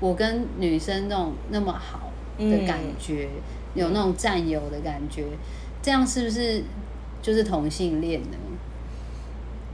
[0.00, 3.28] 我跟女生那种那么好的感觉，
[3.74, 5.24] 有那种占有的感觉，
[5.82, 6.62] 这样是不是
[7.22, 8.36] 就是同性恋呢？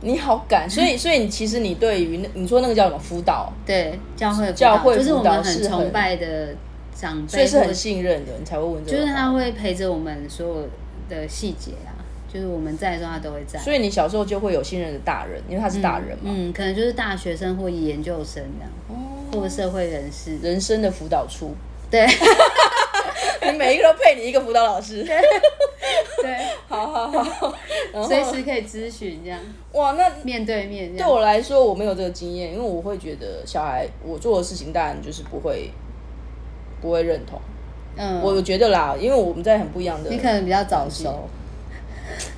[0.03, 6.55] 你好敢，所以 所以你其实你对于那你说那个叫什么辅导，对教会教会就是我辅导们很崇拜的
[6.95, 8.99] 长辈，所以是很信任的，你才会问这个。
[8.99, 10.69] 就是他会陪着我们所有
[11.09, 11.97] 的细节啊，
[12.33, 13.59] 就是我们在的时候他都会在。
[13.59, 18.95] 所以你小时候就会有信任的大人，因为他是大人嘛，嗯，可能就是大学生或研究生这样，哦
[19.33, 20.37] 或者社会人士。
[20.43, 21.55] 人生的辅导处，
[21.91, 22.13] 对你
[23.57, 25.05] 每一个都配你一个辅导老师。
[25.05, 26.37] 对，
[26.69, 27.55] 好好好，
[28.07, 29.41] 随时可以咨询这样，
[29.73, 30.97] 哇，那面对面。
[30.97, 35.71] 对我来说我没有这个经验，因为我会觉得小孩我做的事情，当然就是不会
[36.81, 37.41] 不会认同。
[37.97, 41.29] 嗯，我觉得啦，因为我们在很不一样的，你可能比较早熟。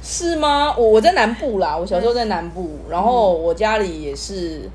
[0.02, 0.74] 是吗？
[0.76, 4.68] 我我在南部啦，我小时候在南部，然后我家里也是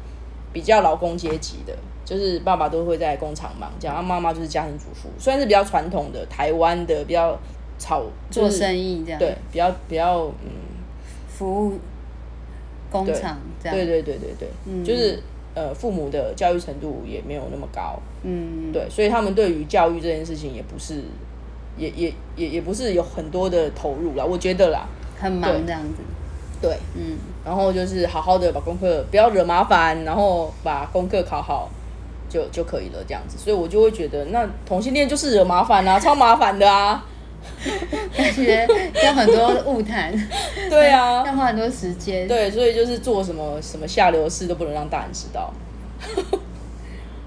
[0.51, 1.75] 比较劳工阶级的，
[2.05, 7.37] 就是爸爸都会在工厂忙，这样，然后妈妈就是家庭主妇，虽然是比较传统的台湾的比较
[7.77, 10.51] 草做生意这样，对，比较比较嗯，
[11.27, 11.79] 服务
[12.91, 14.83] 工厂这样，对对对对对，嗯。
[14.83, 15.19] 就是
[15.55, 21.03] 呃父母的教育程度也没有那么高，嗯，对，所以他们对于教育这件事情也不是，
[21.77, 24.87] 也也也也不是有很多的投入啦，我觉得啦，
[25.19, 26.01] 很忙这样子，
[26.61, 31.69] 对，嗯，然后就是好好的把功课不要惹麻烦，然后把功课考好
[32.33, 33.37] 就就可以了，这样子。
[33.37, 37.05] 所以我就会觉得，那同性恋就是惹麻烦啊，超麻烦的啊。
[38.15, 38.65] 感觉
[39.03, 40.13] 要很多误谈，
[40.69, 45.53] 对啊，要花很多时间，对，所以就是做什么什么下流的事都不能让大人知道。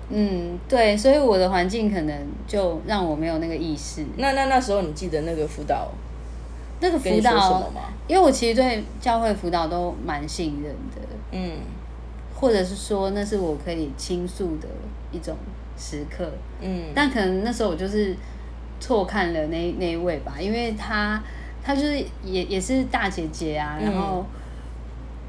[0.09, 4.05] 嗯，对，所以我的环境可能就让我没有那个意识。
[4.17, 5.89] 那那那时候你记得那个辅导
[6.81, 7.81] 那个辅跟你说什么导，吗？
[8.07, 11.59] 因为我其实对教会辅导都蛮信任的，嗯
[12.37, 14.69] 或者是说那是我可以倾诉的
[15.11, 15.37] 一种
[15.77, 16.31] 时刻。
[16.61, 18.15] 嗯但可能那时候我就是
[18.79, 21.21] 错看了那那一位吧，因为她
[21.65, 24.25] 她就是也也是大姐姐啊，然后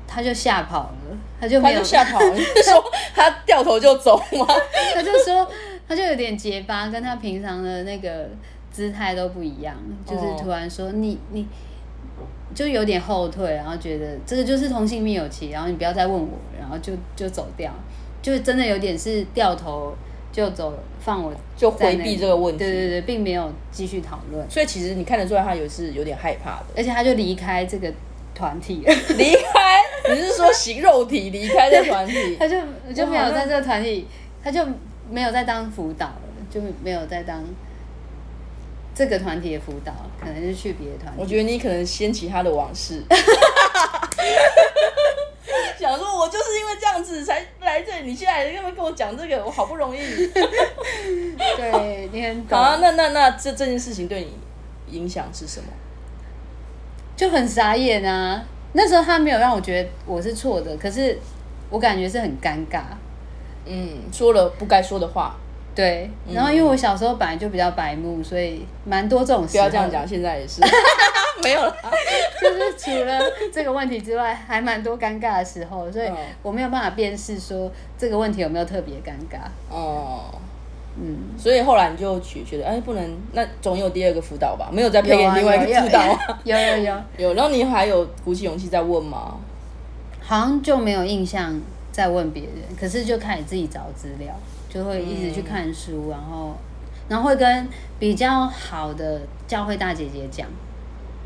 [0.08, 4.48] 他就吓跑了，他就没有吓跑了， 说他掉头就走吗？
[4.93, 5.50] 他就说
[5.88, 8.30] 他就有点结巴，跟他平常的那个
[8.72, 11.46] 姿态都不一样，就是哦突然说你你
[12.56, 16.30] 就有点后退，然后觉得这个就是同性密友期，然后你不要再问我，
[16.60, 17.72] 然后就就走掉，
[18.22, 19.94] 就真的有点是掉头
[20.32, 22.60] 就走，放我就回避这个问题。
[22.60, 26.66] 对对对，并没有继续讨论，所以其实你看得出来，他有是有点害怕的。
[26.76, 27.92] 而且他就离开这个
[28.34, 32.38] 团体了，离开，你是说形肉体离开这团体？
[32.40, 32.56] 他就
[32.94, 34.08] 就没有在这个团体，
[34.44, 34.66] 他就
[35.10, 37.44] 没有再当辅导了，就没有再当
[38.98, 41.22] 这个团体的辅导，可能是去别的团体。
[41.22, 43.00] 我觉得你可能掀起他的往事，
[45.80, 50.00] 想说我就是因为这样子才来这里，你现在还跟跟我讲这个，我好不容易。
[50.36, 55.68] 对你很懂，好啊，那那那这这件事情对你影响是什么？
[57.16, 58.44] 就很傻眼啊。
[58.74, 61.20] 那时候他没有让我觉得我是错的，可是
[61.70, 62.82] 我感觉是很尴尬。
[63.66, 65.36] 嗯，说了不该说的话，
[65.78, 69.52] 对，然后因为我小时候本来就比较白目，所以蛮多这种事。
[69.52, 70.60] 不要这样讲，，现在也是
[71.44, 71.76] 没有了。
[72.42, 73.20] 就是除了
[73.54, 79.38] 这个问题之外，还蛮多尴尬的时候，所以嗯我没有办法辨识说这个问题有没有特别尴尬。
[79.70, 80.34] 哦，
[81.00, 84.70] 嗯，所以后来你就觉觉得，哎，不能，那总有第二个辅导吧？
[84.74, 86.40] 没有再配给另外一有个辅导啊？
[86.44, 89.36] 有有有， 有，然后你还有鼓起勇气再问吗？
[90.22, 91.62] 好像就没有印象
[91.92, 94.34] 再问别人，可是就开始自己找资料，
[94.78, 96.56] 就会一直去看书，然后
[97.10, 100.48] 然后会跟比较好的教会大姐姐讲，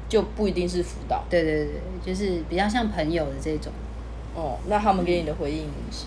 [0.07, 1.73] 就不一定是辅导对对对，
[2.05, 3.73] 就是比较像朋友的这种，
[4.35, 4.57] 哦。
[4.67, 6.05] 那他们给你的回应是？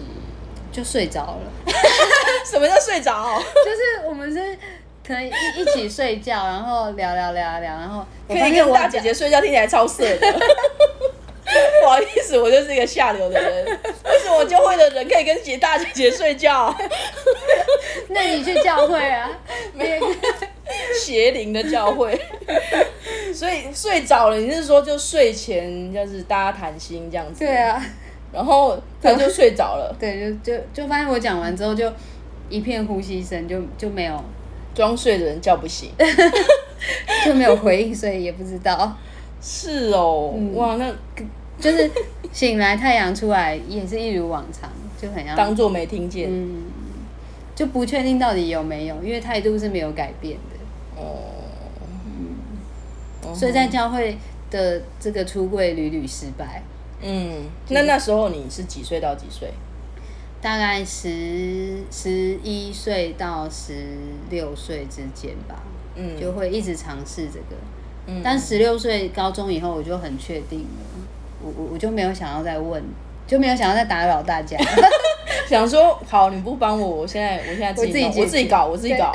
[0.73, 1.53] 就睡着了
[2.51, 3.39] 什么叫睡着？
[3.39, 4.59] 就是我们是
[5.07, 10.41] 可以一一起睡觉，然后聊聊聊聊，然后可以现我大姐姐睡觉听起来超色的。
[11.83, 13.65] 不好意思，我就是一个下流的人。
[14.05, 16.75] 为什么我教会的人可以跟姐大姐姐睡觉？
[18.09, 19.31] 那你去教会啊？
[19.73, 20.07] 没有，
[20.99, 22.19] 邪灵的教会。
[23.33, 27.45] 所以睡着了，你是说就睡前就是大家谈心这样子？
[27.45, 27.57] 对。
[27.57, 27.85] 啊，
[28.33, 29.95] 然后他就睡着了。
[29.99, 31.91] 对，就就就发现我讲完之后就
[32.49, 34.23] 一片呼吸声，就就没有
[34.75, 35.91] 装睡的人叫不醒，
[37.25, 38.97] 就没有回应，所以也不知道。
[39.41, 40.91] 是哦，哇，那
[41.65, 41.91] 就是
[42.31, 46.65] 醒来太阳出来也是一如往常，就很像当做没听见，嗯，
[47.55, 51.03] 就不确定到底有没有，因为态度是没有改变的。
[51.03, 51.25] 哦，
[53.25, 54.19] 嗯，所以在教会
[54.51, 56.63] 的这个出柜屡屡失败。
[57.01, 59.51] 嗯，那那时候你是几岁到几岁？
[60.43, 63.73] 大概十十一岁到十
[64.29, 65.63] 六岁之间吧。
[65.97, 67.57] 嗯，就会一直尝试这个。
[68.07, 70.94] 嗯，但十六岁高中以后，我就很确定了。
[71.45, 72.83] 我我我就没有想要再问，
[73.27, 74.57] 就没有想要再打扰大家。
[75.47, 79.13] 想说好，你不帮我，我现在我现在自己我自己搞，我自己搞。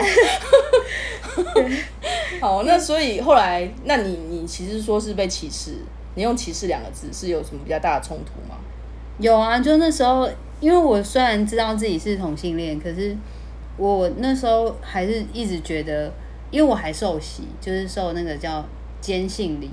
[2.39, 5.72] 好，那所以后来，那你你其实说是被歧视。
[6.15, 8.58] 你用歧视两个字是有什么比较大的冲突吗？
[9.20, 13.15] 有啊，就那时候，因为我虽然知道自己是同性恋，可是
[13.78, 16.12] 我那时候还是一直觉得，
[16.52, 18.65] 因为我还受洗，就是受那个叫
[19.00, 19.70] 坚信礼。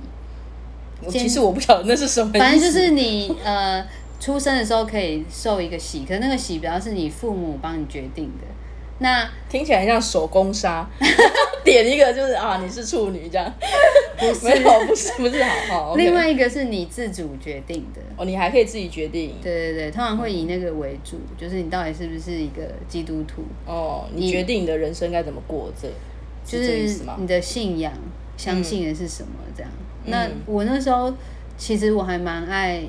[1.09, 3.87] 其实我不晓得那是什么，反正就是你呃
[4.19, 8.47] 出生的时候可以受一个喜，可是那个喜比较是你父母帮你决定的。
[8.99, 10.89] 那听起来像手工杀，
[11.63, 13.53] 点一个就是啊，你是处女这样，
[14.19, 15.97] 不是，没有，不是，不是，好好。
[15.97, 19.35] 另外一个是你自主决定的哦，你还可以自己决定。
[19.43, 25.89] 对对对，通常会以那个为主，就是你到底是不是一个基督徒哦，你决定你的人生该怎么过，这
[26.47, 27.93] 就是你的信仰，
[28.39, 29.71] 相信的是什么这样。
[30.07, 31.13] 那我那时候
[31.57, 32.83] 其实我还蛮爱，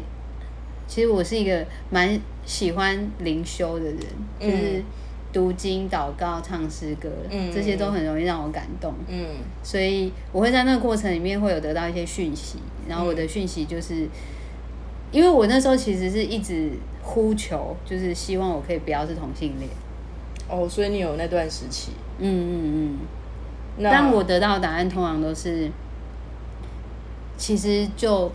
[0.87, 3.99] 其实我是一个蛮喜欢灵修的人，
[4.39, 4.83] 就是。
[5.33, 7.09] 读经、祷告、唱诗歌，
[7.53, 8.93] 这些都很容易让我感动。
[9.07, 9.27] 嗯，
[9.61, 14.07] 所以我会在那个过程里面会有得到一些讯息，然后我的讯息就是，
[15.11, 16.71] 因为我那时候其实是一直
[17.03, 19.69] 呼求，就是希望我可以不要是同性恋。
[20.49, 21.91] 哦，所以你有那段时期。
[22.17, 22.97] 嗯嗯
[23.77, 23.83] 嗯。
[23.83, 25.69] 但我得到的答案通常都是，
[27.37, 28.31] 其实就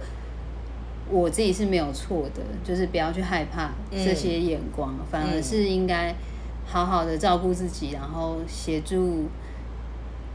[1.11, 6.15] 我自己是没有错的，就是不要去害怕这些眼光，反而是应该。
[6.65, 9.25] 好好的照顾自己，然后协助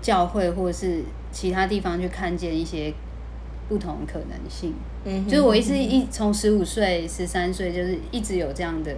[0.02, 1.02] 教会或是
[1.32, 2.94] 其他地方去看见一些
[3.70, 4.74] 不同可能性。
[5.06, 8.94] 嗯，就是我一直一从十五岁、十三岁，就是一直有这样的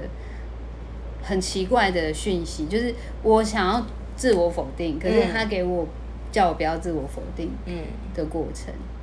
[1.21, 3.85] 很奇怪的讯息，就是我想要
[4.17, 5.87] 自我否定，可是他给我
[6.31, 7.83] 叫我不要自我否定，嗯
[8.15, 8.73] 的过程。
[8.73, 8.98] 嗯，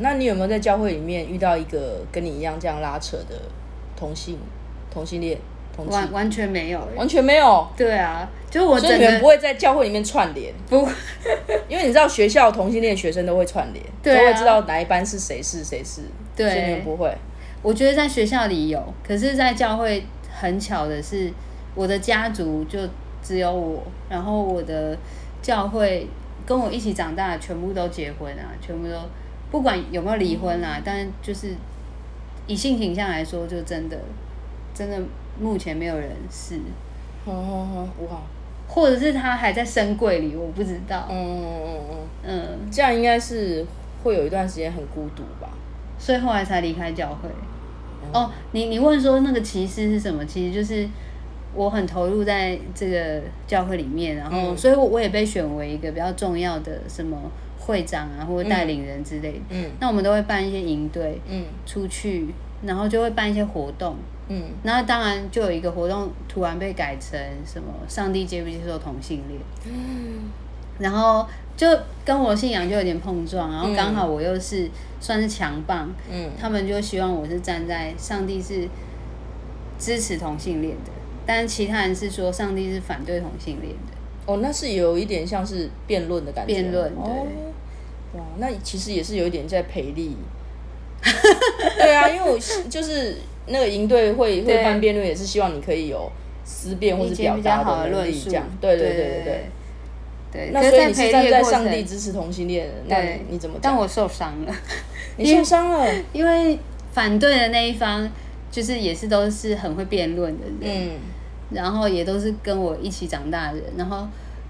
[0.00, 3.40] 那你有没有在教会里面遇到一个跟你一样这样拉扯的
[3.96, 4.38] 同性
[4.90, 5.38] 同性恋？
[5.74, 7.68] 同完完全没有，完全没有。
[7.76, 10.88] 对啊，就我整个不会在教会里面串联，不，
[11.68, 16.00] 因为你知道学校同性恋学生都会串联，都会知道哪一班是谁是谁是，
[16.34, 17.14] 对，不会。
[17.62, 21.30] 我觉得在学校里有，可是，在教会很巧的是，
[21.74, 22.78] 我的家族就
[23.22, 24.96] 只有我，然后我的
[25.42, 26.06] 教会
[26.46, 28.94] 跟我一起长大，全部都结婚啊，全部都
[29.50, 31.54] 不管有没有离婚啦，但就是
[32.46, 33.98] 以性倾向来说，就真的
[34.74, 35.00] 真的。
[35.38, 36.54] 目前没有人是，
[37.26, 38.22] 哦哦哦，哇，
[38.66, 41.06] 或者是他还在深柜里，我不知道。
[41.10, 43.62] 嗯嗯嗯嗯嗯，这样应该是
[44.02, 45.50] 会有一段时间很孤独吧，
[45.98, 47.28] 所以后来才离开教会。
[48.14, 50.24] 哦，你你问说那个歧视是什么？
[50.24, 50.88] 其实就是
[51.52, 57.30] 我很投入在这个教会里面，然后所以我也被选为一个比较重要的什么
[57.66, 59.40] 会长啊，或者带领人之类的。
[59.50, 62.28] 嗯，那我们都会办一些营队，嗯，出去，
[62.62, 63.96] 然后就会办一些活动。
[64.28, 70.30] 嗯，那当然就有一个活动突然被改成什么“上帝接不接受同性恋”，嗯，
[70.78, 71.26] 然后
[71.56, 71.66] 就
[72.04, 74.68] 跟我信仰就有点碰撞，然后刚好我又是
[75.00, 78.68] 算是强棒，嗯，他们就希望我是站在上帝是
[79.78, 80.90] 支持同性恋的，
[81.24, 83.96] 但其他人是说上帝是反对同性恋的。
[84.26, 87.12] 哦，那是有一点像是辩论的感觉，辩论对，
[88.16, 90.16] 哇，那其实也是有一点在赔力，
[91.78, 93.16] 对啊，因为我就是。
[93.48, 96.10] 那个营队会会办辩论，也是希望你可以有
[96.44, 98.44] 思辨或者表达的能力，这样。
[98.60, 99.50] 对对对对对。
[100.32, 100.50] 对。
[100.52, 102.96] 那所以你是站在上帝支持同性恋，那
[103.28, 103.56] 你怎么？
[103.62, 104.52] 但我受伤了。
[105.16, 106.58] 你受伤了，因为
[106.90, 108.10] 反对的那一方
[108.50, 110.90] 就是也是都是很会辩论的人，嗯，
[111.50, 114.08] 然后也都是跟我一起长大的人，然后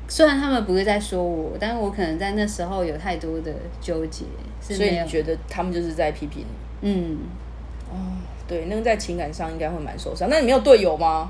[0.09, 4.25] 虽然他们不是在说我，但是我可能在那时候有太多的纠结，
[4.61, 6.45] 所以你觉得他们就是在批评
[6.81, 6.93] 你？
[6.93, 7.19] 嗯。
[7.91, 7.97] 哦。
[8.49, 10.29] 对，那个在情感上应该会蛮受伤。
[10.31, 11.29] 那你没有队友吗？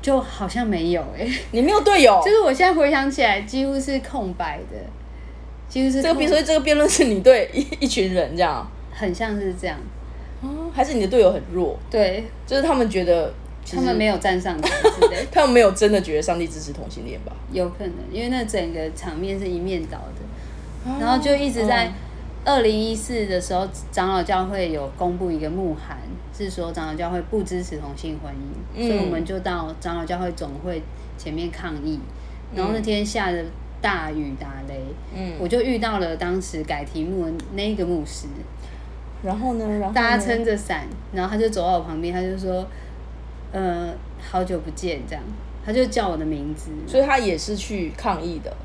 [0.00, 2.20] 就好像没有哎， 你没有队友。
[2.24, 4.76] 就是我现在回想起来，几乎是空白的，
[5.68, 6.02] 几乎是。
[6.02, 9.78] 这个比如说，这个辩论是你对一一群人这样，很像是这样。
[10.40, 11.78] 哦，还是你的队友很弱？
[11.88, 13.32] 对，就是他们觉得
[13.64, 17.32] 他们没有站上台之类， 他们没有真的觉得上帝支持同性恋吧？
[17.52, 21.92] 有可能，因为那整个场面是一面倒的，然后就一直在
[22.44, 25.96] 二零一四的时候，长老教会有公布一个幕函，
[26.36, 30.82] 是说长老教会不支持同性婚姻，所以我们就到长老教会总会
[31.16, 32.00] 前面抗议。
[32.54, 33.42] 然后那天下着
[33.80, 34.82] 大雨打雷，
[35.14, 38.26] 嗯，我就遇到了当时改题目的那个牧师，
[39.22, 42.66] 然后呢，然后大家撑着伞，然后他就走到我旁边，他就说。
[43.52, 45.22] 呃，好久不见，这样，
[45.64, 48.56] 他就叫我的名字，所以他也是去抗议的，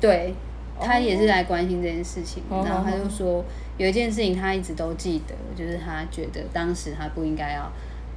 [0.00, 0.32] 对，
[0.80, 3.44] 他也是来关心这件事情，然后他就说
[3.76, 7.70] 有一件事情他一直都记得，就是他觉得当时他不应该要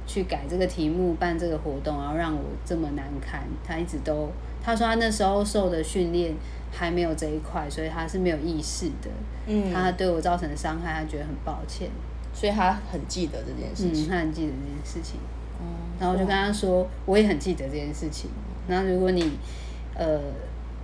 [0.06, 4.30] 去改这个题目办这个活动，然后让我这么难堪，他一直都
[4.62, 6.34] 他说他那时候受的训练
[6.70, 9.10] 还没有这一块，所以他是没有意识的，
[9.46, 11.90] 嗯，他对我造成的伤害，他觉得很抱歉，
[12.32, 15.18] 所以他很记得这件事情，他很记得这件事情。
[15.98, 18.30] 然后我就跟他说，我也很记得这件事情。
[18.68, 19.32] 那如果你
[19.94, 20.20] 呃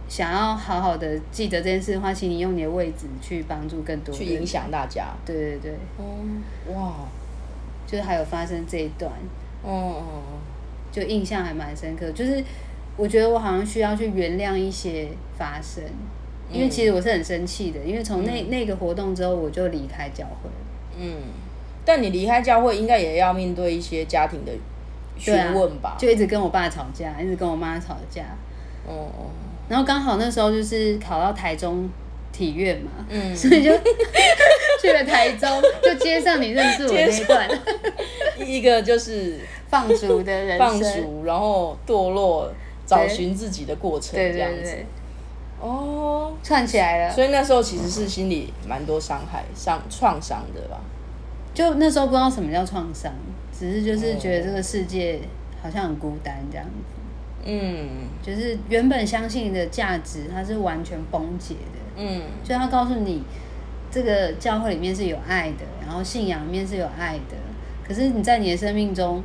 [0.09, 5.15] 想要好好的记得这件事的话，请你用你的位置去帮助更多，去影响大家。
[5.25, 5.73] 对对对。
[5.99, 6.95] 哦，哇，
[7.87, 9.11] 就是还有发生这一段，
[9.63, 10.23] 哦哦，
[10.93, 12.11] 就印象还蛮深刻。
[12.13, 12.43] 就是
[12.97, 15.83] 我觉得我好像需要去原谅一些发生，
[16.53, 20.51] 因为其实我是很生气的，因为从那那个活动之后，我就离开教会。
[20.99, 21.17] 嗯，
[21.87, 24.53] 但你离开教会，应该也要面对一些家庭的。
[25.19, 28.23] 询问吧，就一直跟我爸吵架，一直跟我妈吵架。
[28.87, 29.31] 哦哦。
[29.67, 31.89] 然后刚好那时候就是考到台中
[32.31, 33.73] 体院嘛，嗯，所以就
[34.79, 35.49] 去了台中，
[35.83, 37.49] 就接上你认识我那一段，
[38.47, 42.53] 一个就是放逐的人生，放逐，然后堕落，
[42.85, 44.77] 找寻自己的过程，这样子。
[45.59, 47.15] 哦，串起来了。
[47.15, 50.79] 所以那时候其实是心里蛮多伤害、伤创伤的吧？
[51.57, 53.13] 就那时候不知道什么叫创伤。
[53.59, 55.19] 只是就是觉得这个世界
[55.63, 56.73] 好像很孤单这样子，
[57.47, 57.89] 嗯，
[58.23, 63.23] 就是原本相信的价值，它是完全崩解的，嗯，所以他告诉你，
[63.91, 67.37] 这个教会里面是有爱的，然后信仰里面是有爱的，
[67.83, 69.23] 可是你在你的生命中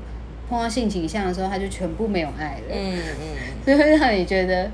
[0.48, 4.72] 碰到性倾向的时候，他就全部没有爱了，嗯嗯，所 以会让你觉得，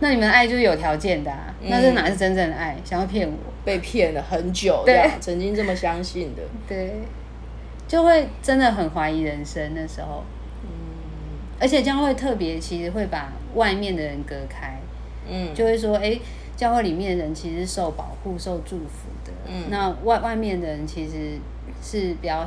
[0.00, 2.74] 那你们爱就是有条件的，啊那这哪是真正的爱？
[2.86, 3.36] 想要骗我，
[3.68, 6.94] 被骗了很久，对，曾经这么相信的，对。
[7.86, 10.22] 就会真的很怀疑人生那时候，
[10.62, 10.68] 嗯，
[11.58, 14.78] 而且将会特别，其实会把外面的人隔开，
[15.26, 16.18] 嗯，就会说，哎，
[16.54, 21.38] 教会里面的人其实受保护、受祝福的，嗯，那外外面的人其实
[21.82, 22.46] 是比较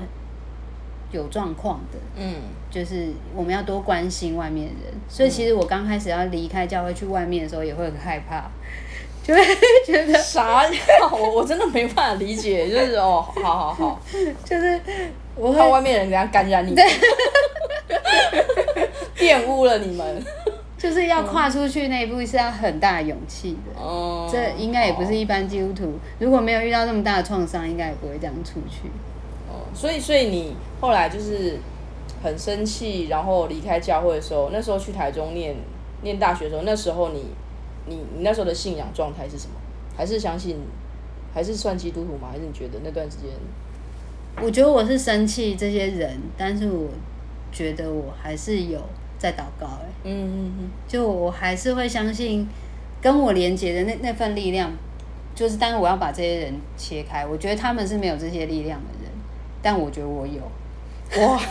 [1.12, 2.36] 有状况的，嗯，
[2.70, 8.52] 就是我们要多关心外面的人，所以其实我刚开始要离开教会去外面的时候，也会很害怕，
[9.24, 9.42] 就会
[9.86, 10.64] 觉得啥？
[11.12, 14.00] 我我真的没办法理解，就是哦，好好好，
[14.44, 14.80] 就是。
[15.34, 16.76] 我怕外面人怎样感染你，
[19.16, 20.24] 玷污了你们。
[20.78, 23.82] 就是要跨出去那一步是要很大的勇气的。
[23.82, 28.90] 哦，这应该也不是一般基督徒，如果没有遇到这么大的创伤，应该也不会这样出去。
[29.48, 31.58] 哦，所以所以你后来就是
[32.22, 35.56] 很生气，然后离开教会的时候，那时候去台中念
[36.02, 37.28] 念大学的时候，那时候你
[37.88, 39.56] 你你那时候的信仰状态是什么？
[39.98, 40.58] 还是相信，
[41.34, 42.30] 还是算基督徒吗？
[42.32, 43.30] 还是你觉得那段时间？
[44.42, 46.88] 我觉得我是生气这些人，但是我
[47.52, 48.82] 觉得我还是有
[49.20, 52.48] 在祷告哎，嗯嗯嗯，就我还是会相信
[53.02, 54.72] 跟我连接的那那份力量，
[55.36, 59.12] 就是当我要把这些人切开，我觉得他们是没有这些力量的人，
[59.62, 60.42] 但我觉得我有，
[61.22, 61.42] 哇，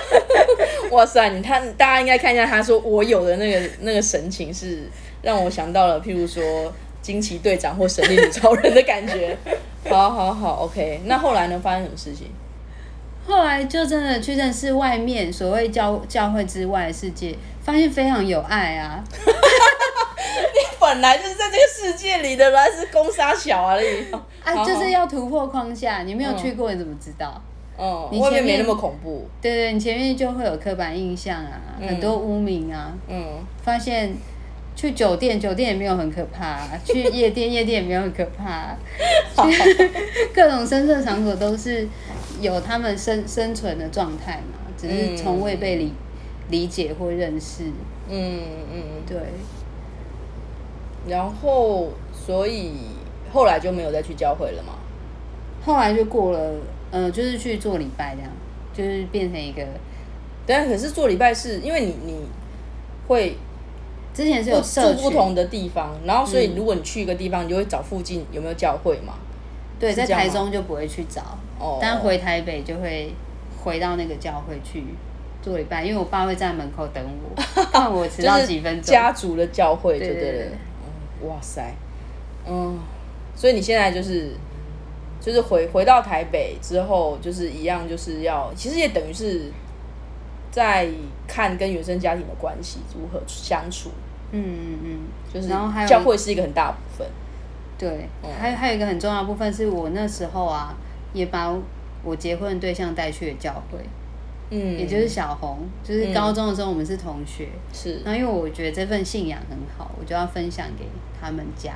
[0.90, 4.88] 哇塞，你看大家应该看一下他说我有的那个那个神情，是
[5.22, 9.36] 让我想到了，譬如说惊奇队长或神力女超人的感觉。
[9.88, 11.00] 好好好，OK。
[11.06, 11.58] 那后来呢？
[11.62, 12.30] 发生什么事情？
[13.26, 19.02] 后来就真的去认识外面所谓教教会之外的世界，发现非常有爱啊！
[19.06, 24.04] 你本来就是在这个世界里的，还是攻杀小而已。
[24.44, 26.02] 啊，就是要突破框架。
[26.02, 27.40] 你没有去过，你怎么知道？
[27.76, 29.26] 哦，你前面没那么恐怖。
[29.40, 32.92] 对对，你前面就会有刻板印象啊，很多污名啊。
[33.08, 34.14] 嗯，发现。
[34.78, 38.76] 去酒店，酒店也没有很可怕； 去夜店，夜店也没有很可怕。
[40.32, 41.88] 各种深色场所都是
[42.40, 45.92] 有他们生生存的状态嘛，只是从未被理
[46.50, 47.64] 理解或认识。
[48.08, 48.40] 嗯
[48.72, 49.16] 嗯，对。
[51.08, 52.70] 然后，所以
[53.32, 54.74] 后来就没有再去教会了嘛？
[55.64, 56.52] 后来就过了，
[56.92, 58.30] 呃，就是去做礼拜这样，
[58.72, 59.66] 就是变成一个。
[60.46, 62.20] 但可是做礼拜是因为你你
[63.08, 63.36] 会。
[64.18, 69.14] 之前是有住不同的地方，然后所以如果你去一个地方，你就会找附近有没有教会嘛？
[69.78, 71.22] 对，在台中就不会去找，
[71.60, 73.14] 哦但回台北就会
[73.62, 74.82] 回到那个教会去
[75.40, 77.40] 做礼拜，因为我爸会在门口等我，
[77.70, 78.92] 看我迟到几分钟。
[78.92, 80.50] 家族的教会，对对对对对。
[81.22, 81.72] 嗯，哇塞，
[82.48, 82.76] 嗯，
[83.36, 84.32] 所以你现在就是
[85.20, 89.52] 就是回回到台北之后，就是一样就是要，其实也等于是
[90.50, 90.88] 在
[91.28, 93.90] 看跟原生家庭的关系如何相处，
[94.32, 94.98] 嗯嗯嗯，
[95.32, 97.06] 就是然后还有教会是一个很大部分。
[97.78, 98.08] 对，
[98.40, 100.74] 还还有一个很重要的部分是我那时候啊，
[101.12, 101.54] 也把
[102.02, 103.78] 我结婚的对象带去了教会，
[104.50, 108.00] 嗯，也就是小红，就是高中的时候我们是同学，是。
[108.04, 110.86] 然后因为我觉得这份信仰很好，我就要分享给
[111.20, 111.74] 他们家，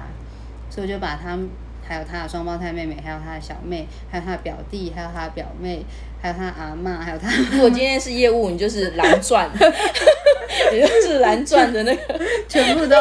[0.69, 1.49] 所以我就把他们
[1.93, 5.85] 还有他的双胞胎妹妹，还有他的小妹，还有他的表弟，还有他的表妹，
[6.23, 9.51] 还有他的阿嬷，还有他如果今天是业务，你就是蓝钻，
[10.73, 12.21] 你就是蓝钻的那个。
[12.49, 12.97] 全部都，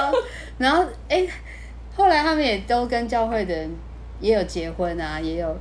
[0.57, 1.25] 然后哎、
[1.95, 3.71] 后来他们也都跟教会的人
[4.19, 5.57] 也有结婚啊，也有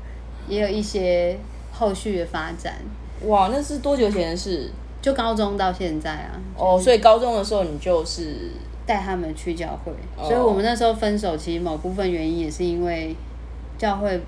[0.49, 1.39] 也有一些
[1.71, 2.75] 后续的发展，
[3.27, 4.73] 哇，那是多久前的事？
[5.01, 8.51] 就高中到现在啊，哦，所以高中的时候你就是
[8.91, 13.15] 带他们去教会，哦所以我们那时候分手，其实某部分原因也是因为
[13.79, 14.21] 教会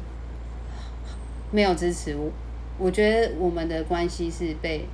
[1.50, 2.30] 没有支持我。
[2.78, 4.86] 我觉得我们的关系是被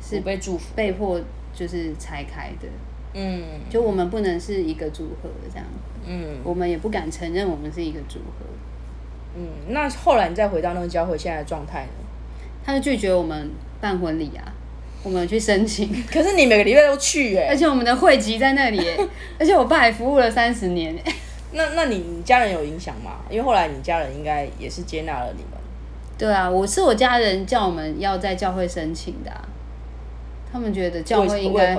[0.00, 0.72] 是被祝福。
[0.76, 1.20] 被迫
[1.52, 2.68] 就是拆开的，
[3.14, 5.66] 嗯就我们不能是一个组合这样，
[6.06, 8.46] 嗯我们也不敢承认我们是一个组合。
[9.34, 11.92] 嗯，那后来你再回到那个教会现在的状态呢？
[12.64, 13.50] 他就拒绝我们
[13.80, 14.54] 办婚礼啊，
[15.02, 18.98] 我们去申请， 可是你每个礼拜都去哎、而且我们的会籍在那里耶，
[19.40, 21.02] 而且我爸还服务了三十年耶。
[21.52, 23.20] 那那你你家人有影响吗？
[23.30, 25.52] 因为后来你家人应该也是接纳了你们。
[26.18, 29.48] 对啊，我是我家人叫我们要在教会申请的啊、
[30.52, 31.78] 他们觉得教会应该，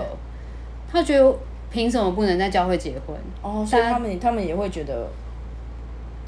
[0.91, 1.38] 他觉得
[1.72, 3.15] 凭什么不能在教会结婚？
[3.43, 5.07] 哦，所以他们他们也会觉得，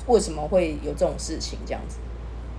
[0.05, 1.97] 为什么会有这种事情这样子？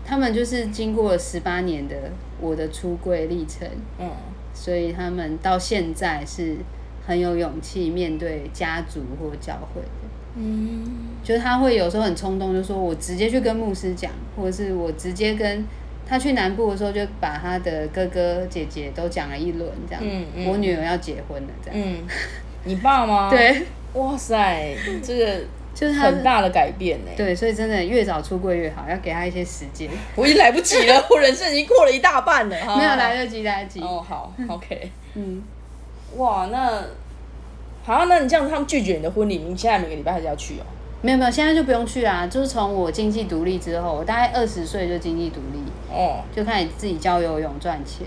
[0.05, 1.97] 他们就是经过了十八年的
[2.41, 3.67] 我的出柜历程，
[3.99, 4.11] 嗯
[4.53, 6.57] 所以他们到现在是
[7.07, 9.89] 很有勇气面对家族或教会的。
[10.37, 10.85] 嗯，
[11.23, 15.65] 就是他会有时候很冲动，就说我直接去跟牧师讲，或者是我直接跟
[16.07, 20.03] 他去南部的时候，就把他的哥哥姐姐都讲了一轮，这样。
[20.05, 21.81] 嗯嗯我女儿要结婚了，这样。
[21.81, 21.99] 嗯，
[22.65, 23.63] 你爸吗？， 对，
[23.95, 25.41] 哇塞，这个
[25.75, 27.11] 就是很大的改变呢。
[27.17, 29.91] 对，所以真的越早出柜越好，要给他一些时间。
[30.15, 32.57] 我已经来不及了， 我人生已经过了一大半了。
[32.57, 33.81] 哈没有来得及，来得及。
[33.81, 34.91] 哦，好，OK。
[35.15, 35.43] 嗯，
[36.17, 36.83] 哇，那
[37.85, 40.65] 好，那你这样，他们拒绝你的婚礼，你现在每个礼拜还是要去哦？
[41.03, 42.27] 没有没有，现在就不用去啊。
[42.27, 45.59] 就是从我经济独立之后，我大概二十岁就经济独立，
[45.93, 48.07] 哦就开始自己教游泳赚钱。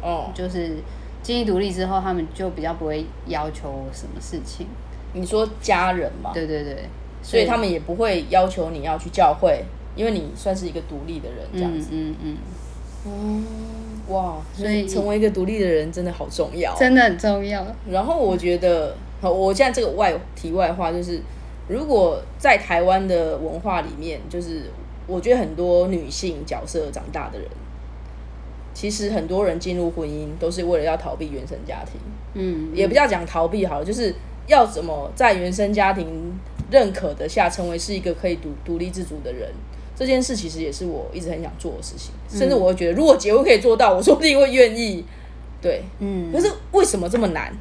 [0.00, 0.76] 哦，就是
[1.22, 4.66] 经济独立之后，他们就比较不会要求我什么事情。
[5.12, 6.84] 你说家人嘛，对对对，
[7.22, 9.64] 所以他们也不会要求你要去教会，
[9.96, 11.88] 因为你算是一个独立的人，这样嗯子。
[11.92, 12.36] 嗯嗯，
[13.06, 13.44] 嗯，
[14.14, 16.74] 哇，所以成为一个独立的人真的好重要。
[16.76, 17.66] 真的很重要。
[17.90, 21.20] 然后我觉得，好我现在这个外题外话就是，
[21.68, 24.70] 如果在台湾的文化里面，就是
[25.06, 27.48] 我觉得很多女性角色长大的人，
[28.74, 32.00] 其实很多人进入婚姻都是为了要逃避原生家庭，
[32.34, 34.14] 嗯，也不叫讲逃避好了，就是
[34.48, 36.06] 要怎么在原生家庭
[36.70, 39.48] 认可的下，成为是一个可以独独立自主的人。
[39.94, 45.04] 这件事其实也是我一直很想做的事情，甚至我会觉得，如果结婚可以做到，我说不定会愿意。
[45.60, 47.52] 对，嗯，可是为什么这么难？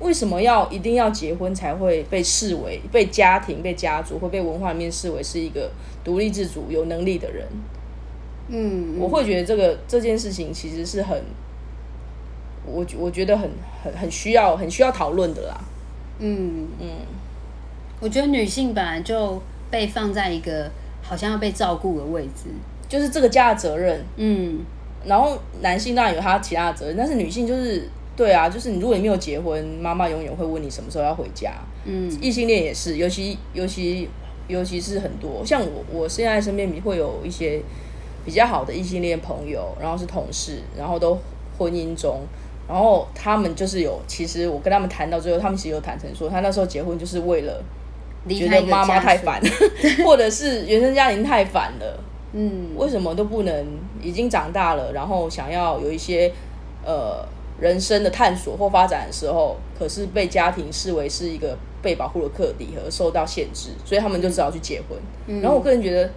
[0.00, 5.70] 为什么要一定要结婚才会被视为被家庭、被家族、会被文化里面视为是一个
[6.02, 7.46] 独立自主、有能力的人？
[8.48, 11.22] 嗯，我会觉得这个这件事情其实是很，
[12.64, 13.50] 我我觉得很
[13.84, 15.60] 很很需要很需要讨论的啦。
[16.18, 16.88] 嗯，嗯，
[18.00, 19.40] 我觉得女性本来就
[19.70, 20.70] 被放在一个
[21.02, 22.50] 好像要被照顾的位置。
[22.88, 24.58] 就是这个家的责任，嗯，
[25.06, 31.52] 然后男性当然有他其他的责任，但是女性就是对啊，就是你如果你没有结婚，妈妈永远会问你什么时候要回家。
[31.86, 34.10] 嗯，异性恋也是，尤其尤其
[34.46, 35.42] 尤其是很多。
[35.42, 37.62] 像我，我现在身边会有一些
[38.26, 41.18] 比较好的异性恋朋友，然后是同事，然后都
[41.56, 42.20] 婚姻中，
[42.68, 47.62] 然后他们就是有，其实我跟他们谈到最后，他们其实有坦诚说，他那时候结婚就是为了
[48.28, 49.40] 觉得妈妈太烦，
[50.06, 52.00] 或者是原生家庭太烦了，
[52.32, 53.66] 嗯，为什么都不能
[54.00, 56.32] 已经长大了，然后想要有一些
[56.84, 57.26] 呃
[57.60, 65.40] 人生的探索或发展的时候，可是被家庭视为是一个被保护的课题和受到限制，所以他们就只好去结婚。
[65.42, 66.10] 然后我个人觉得，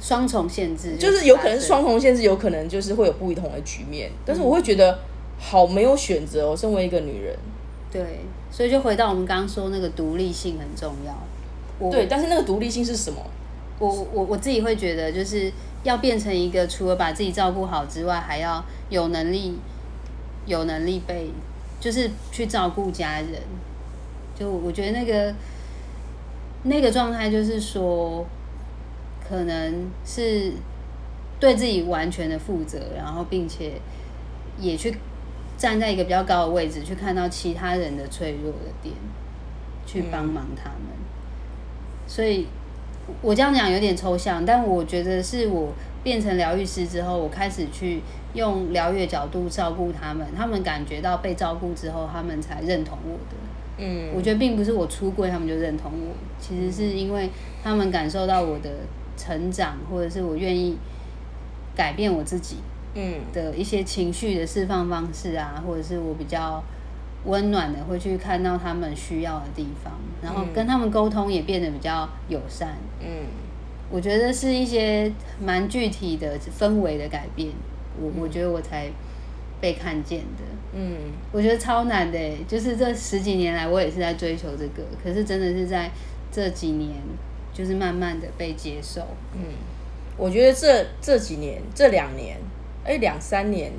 [0.00, 4.98] 双重限制就是有可能双重限制，有可能就是会有不同的局面，但是我会觉得
[5.44, 7.36] 好没有选择哦，身为一个女人。
[7.90, 8.20] 对，
[8.50, 11.12] 所以就回到我们刚刚说那个独立性很重要。
[11.78, 13.20] 我对，但是那个独立性是什么？
[13.78, 19.58] 我我我自己会觉得，就是要变成一个除了把自己照顾好之外，还要有能力
[20.46, 21.28] 有能力被，
[21.80, 23.42] 就是去照顾家人。
[24.38, 25.34] 就我觉得那个
[26.62, 28.24] 那个状态，就是说，
[29.28, 30.52] 可能是
[31.40, 33.72] 对自己完全的负责，然后并且
[34.58, 34.96] 也去
[35.62, 38.92] 站在一个比较高的位置，去看到其他人的脆弱的点，
[39.86, 40.88] 去帮忙他们。
[42.04, 42.48] 所以，
[43.20, 48.00] 我这样讲有点抽象，但我觉得是我变成疗愈师之后，我开始去
[48.34, 53.36] 用疗愈的角度照顾他们，他们感觉到被照顾之后，他们才认同我的。
[53.78, 57.30] 嗯，我觉得并不是我出柜他们就认同我，其实是因为
[57.62, 58.68] 他们感受到我的
[59.16, 60.76] 成长，或者是我愿意
[61.76, 62.56] 改变我自己，
[62.94, 66.62] 嗯的一些情绪的释放方式啊，或者是我比较
[67.24, 72.76] 温暖的会去看到他们需要的地方，然后跟他们沟通也变得比较友善。
[73.00, 73.26] 嗯，
[73.90, 77.50] 我觉得是一些蛮具体的氛围的改变，
[78.00, 78.90] 我我觉得我才
[79.60, 80.44] 被看见的。
[80.74, 80.96] 嗯，
[81.30, 82.18] 我觉得超难的，
[82.48, 85.90] 就是这十几年来，我也是在追求这个，可是真的是在
[86.30, 86.96] 这几年，
[87.52, 89.02] 就是慢慢的被接受。
[89.34, 89.42] 嗯，
[90.16, 92.38] 我觉得这这几年，这两年，
[92.84, 93.72] 哎，两三年，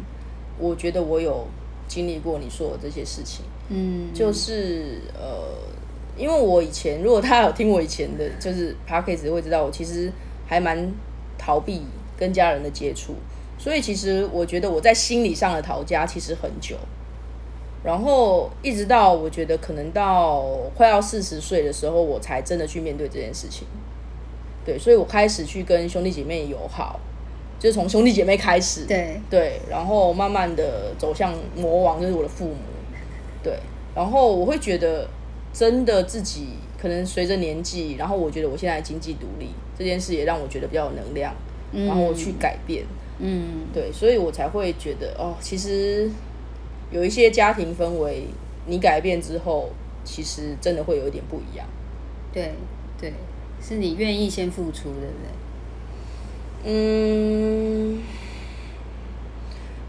[0.57, 1.45] 我觉得我有
[1.87, 3.45] 经历过你说的这些事情。
[3.69, 5.57] 嗯，就是呃，
[6.17, 10.11] 因为我以前，如果他有听我以前的，就是 p a c k a g e 会知道，我其实
[10.45, 10.91] 还蛮
[11.37, 11.81] 逃避
[12.17, 13.15] 跟家人的接触。
[13.57, 16.75] 所以其实我觉得我在心理上的逃家其实很久，
[17.83, 20.43] 然后一直到我觉得可能到
[20.75, 23.65] 快要四十岁的时候，我才真的去面对这件事情。
[24.65, 26.99] 对，所以我开始去跟兄弟姐妹友好，
[27.59, 32.55] 就是从兄弟姐妹开始，对对，然后慢慢的走向魔王，就是我的父母。
[33.41, 33.57] 对，
[33.95, 35.07] 然后我会觉得
[35.53, 36.47] 真的自己
[36.81, 41.33] 可能随着年纪，然后我觉得我现在经济独立这件事也让我觉得比较有能量，
[41.73, 42.83] 然后去改变。
[43.19, 46.09] 嗯，对，所以我才会觉得哦，其实
[46.91, 48.23] 有一些家庭氛围，
[48.65, 49.69] 你改变之后，
[50.03, 51.65] 其实真的会有一点不一样。
[52.33, 52.53] 对
[52.99, 53.13] 对，
[53.61, 55.29] 是你愿意先付出，对不对？
[56.63, 58.01] 嗯，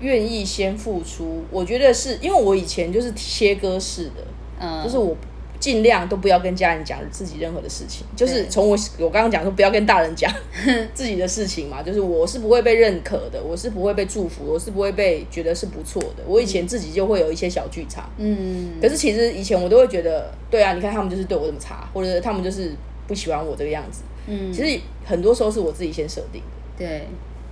[0.01, 4.25] 愿意先付出，我觉得是因为我以前就是切割式的，
[4.61, 5.17] 嗯，就是我。
[5.61, 10.31] 尽量都不要跟家人讲自己任何的事情，就是从我我刚刚讲说不要跟大人讲
[10.93, 16.25] 自己的事情嘛，就是我是不会被认可的，我是不会被祝福，我是不会被觉得是不错的。
[16.27, 22.73] 我以前自己就会有一些小剧场，嗯，可是其实以前我都会觉得，对啊，你看他们就是对我这么差，或者他们就是
[23.07, 27.07] 不喜欢我这个样子，嗯，其实很多时候是我自己先设定的，对，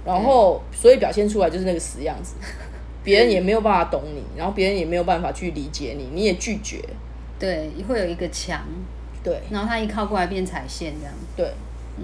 [0.05, 2.35] 然后所以表现出来就是那个死样子，
[3.05, 6.81] 别人也没有办法懂你，然后别人也没有办法去理解你，你也拒绝。
[7.39, 8.61] 对，会有一个墙，
[9.23, 11.14] 对，然后他一靠过来变彩线这样。
[11.37, 11.53] 对，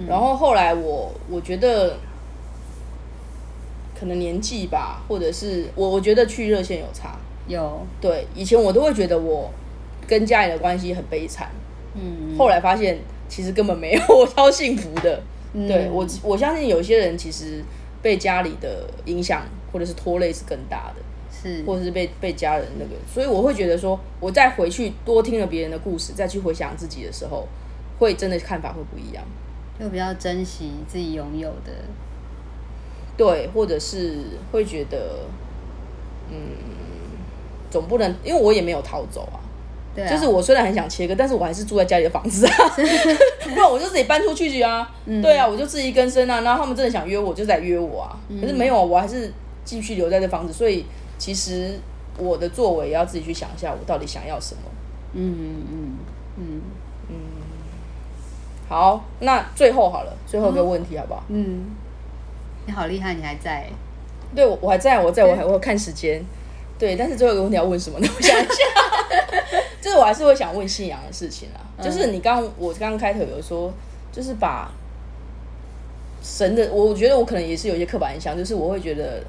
[0.07, 1.97] 然后后来我我觉得
[3.97, 7.17] 可能年纪吧，或者是我我觉得去热线有差，
[7.47, 7.85] 有。
[8.01, 9.49] 对，以前我都会觉得我
[10.07, 11.49] 跟家里的关系很悲惨，
[11.95, 15.21] 嗯，后来发现其实根本没有，我超幸福的。
[15.53, 17.63] 对我我相信有些人其实
[18.01, 21.01] 被家里的影响或者是拖累是更大的。
[21.31, 27.47] 是，或者是被被家人那个，所以我会觉得说，我再回去多听了别人的故事，再去回想自己的时候，
[27.97, 29.23] 会真的看法会不一样，
[29.79, 31.71] 就比较珍惜自己拥有的，
[33.15, 34.17] 对，或者是
[34.51, 35.19] 会觉得，
[36.29, 36.35] 嗯，
[37.71, 39.39] 总不能，因为我也没有逃走啊，
[39.99, 42.53] 对，就是我虽然很想切割，但是我还是住在家里的房子啊，
[43.49, 44.89] 不然我就自己搬出去去啊，
[45.21, 49.31] 对啊，我就自力更生啊，然后他们真的想约我，就在约我啊，可是没有，我还是
[49.63, 50.85] 继续留在这房子，所以。
[51.19, 51.77] 其实
[52.17, 54.61] 我的作为要自己去想一下，我到底想要什么。
[55.11, 55.35] 嗯
[55.69, 55.97] 嗯
[56.37, 56.61] 嗯
[57.09, 57.15] 嗯
[58.69, 61.23] 好，那最后好了，最后一个问题好不好？
[61.27, 61.65] 嗯，
[62.65, 63.67] 你好厉害，你还在？
[64.33, 66.23] 对，我我还在，我在我还会看时间。
[66.79, 68.07] 对，但是最后一个问题要问什么呢？
[68.15, 68.53] 我想一下，
[69.81, 71.59] 就是我还是会想问信仰的事情啊。
[71.83, 73.71] 就是你刚我刚刚开头有说，
[74.11, 74.71] 就是把
[76.23, 79.21] 神的，我觉得我可能也是有一些刻板印象，就是我会觉得。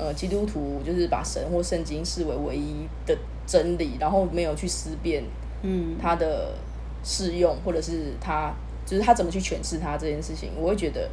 [0.00, 5.24] 呃，基督徒就是把神或圣经视为唯一的真理，然后没有去思辨，
[5.62, 6.54] 嗯，它的
[7.02, 8.52] 适用，或者是他
[8.86, 11.10] 就是他怎么去诠释它这件事情，我会觉得，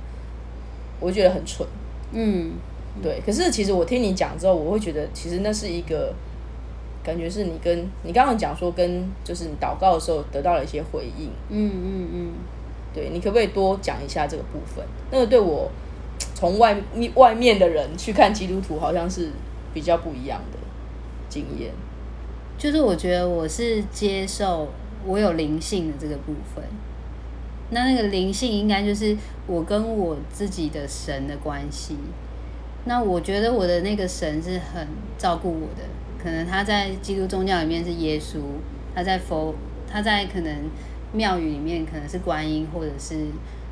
[0.99, 1.67] 我会觉得很蠢，
[2.11, 2.51] 嗯，
[3.01, 3.21] 对。
[3.25, 6.13] 可是其实我听你讲之后，我会觉得其实那是一个
[7.03, 12.33] 感觉，是你跟你刚刚讲说跟就是你祷告的时候得到了一些回应，嗯嗯嗯，
[12.93, 14.85] 对你可不可以多讲一下这个部分？
[15.11, 15.71] 那个对我。
[16.33, 19.31] 从外面外面的人去看基督徒，好像是
[19.73, 20.59] 比较不一样的
[21.29, 21.71] 经验。
[22.57, 24.67] 就是我觉得我是接受
[25.05, 26.63] 我有灵性的这个部分。
[27.69, 29.15] 那那个灵性应该就是
[29.47, 31.95] 我跟我自己的神的关系。
[32.86, 35.83] 那我觉得我的那个神是很照顾我的，
[36.21, 38.38] 可能他在基督宗教里面是耶稣，
[38.95, 39.53] 他在佛，
[39.91, 40.55] 他在可能
[41.11, 43.27] 庙宇里面可能是观音或者是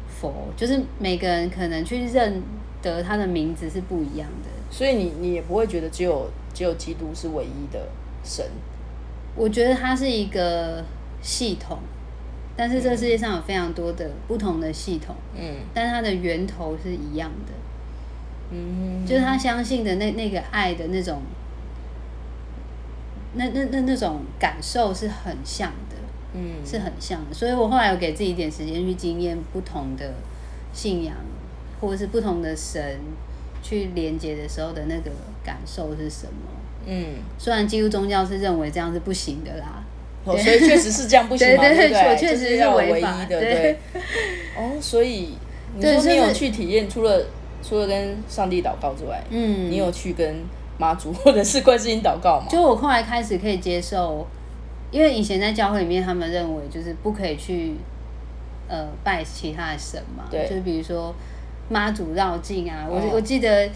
[0.08, 2.42] 佛，就是每个人可能去认
[2.82, 4.50] 得他的名字是不一样的。
[4.70, 7.88] 所以你你也不会觉得只有只有基督是唯一的
[8.24, 8.46] 神。
[9.36, 10.84] 我觉得它是一个
[11.22, 11.80] 系统，
[12.56, 17.54] 但是这世界上有非常多的不同的系统，嗯，但它的源头是一样的，
[18.54, 21.22] 嗯，就是他相信的那那个爱的那种，
[23.34, 25.96] 那那那那种感受是很像的，
[26.34, 27.34] 嗯，是很像的。
[27.34, 30.14] 所以我后来有给自己一点时间去经验不同的
[30.72, 31.16] 信仰，
[31.82, 33.00] 或者是不同的神。
[33.66, 36.52] 去连接的时候的那个感受是什么？
[36.86, 39.82] 嗯，虽然基督宗教是认为这样是不行的啦，
[40.26, 42.18] 哦，所以确实是这样不行嘛， 对对？
[42.18, 43.80] 确实是唯一的，对。
[44.58, 45.30] 哦，所以
[45.78, 47.26] 你说你有去体验，除了
[47.64, 50.36] 除了跟上帝祷告之外，嗯，你有去跟
[50.78, 52.48] 妈祖 或者是观世音祷告吗？
[52.50, 54.28] 就我后来开始可以接受，
[54.92, 57.76] 因为以前在教会里面，他们认为就是不可以去
[58.68, 61.14] 呃拜其他的神嘛，对，就比如说。
[61.70, 63.70] 妈祖绕境啊，我我记得，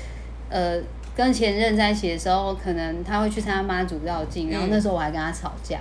[0.50, 0.78] 呃，
[1.16, 5.80] 跟前任在一起的时候，可能他会去参加妈祖绕境，然后那时候我还跟他吵架。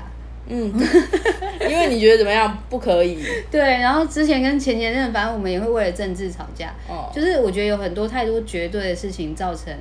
[0.49, 0.72] 嗯，
[1.68, 2.57] 因为你觉得怎么样？
[2.68, 3.18] 不可以。
[3.51, 6.74] 对，然后之前跟前前任，反正我们也会为了政治吵架。
[6.88, 7.11] 哦。
[7.14, 9.72] 就是我觉得有很多太多绝对的事情，造成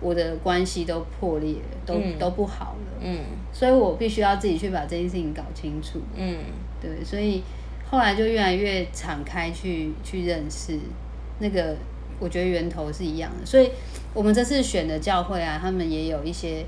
[0.00, 1.54] 我的关系都破裂，
[1.86, 3.00] 都都不好了。
[3.00, 3.18] 嗯。
[3.52, 6.00] 所以我必须要自己去把这件事情搞清楚。
[6.16, 6.36] 嗯。
[6.80, 7.42] 对，所以
[7.88, 10.78] 后来就越来越敞开去去认识。
[11.38, 11.74] 那个
[12.20, 13.70] 我觉得源头是一样的，所以
[14.14, 16.64] 我们这次选的教会啊，他们也有一些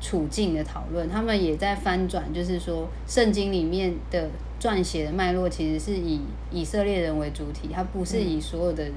[0.00, 4.28] 处境的讨论，他们也在翻转，就是说圣经里面的
[4.60, 6.20] 撰写的脉络其实是以
[6.50, 8.94] 以色列人为主体，它不是以所有的人。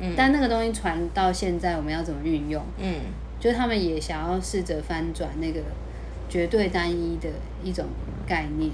[0.00, 0.14] 嗯。
[0.16, 2.62] 但那个东西传到现在，我们要怎么运用？
[2.78, 2.94] 嗯。
[3.40, 5.60] 就是他们也想要试着翻转那个
[6.28, 7.28] 绝对单一的
[7.62, 7.84] 一种
[8.26, 8.70] 概念，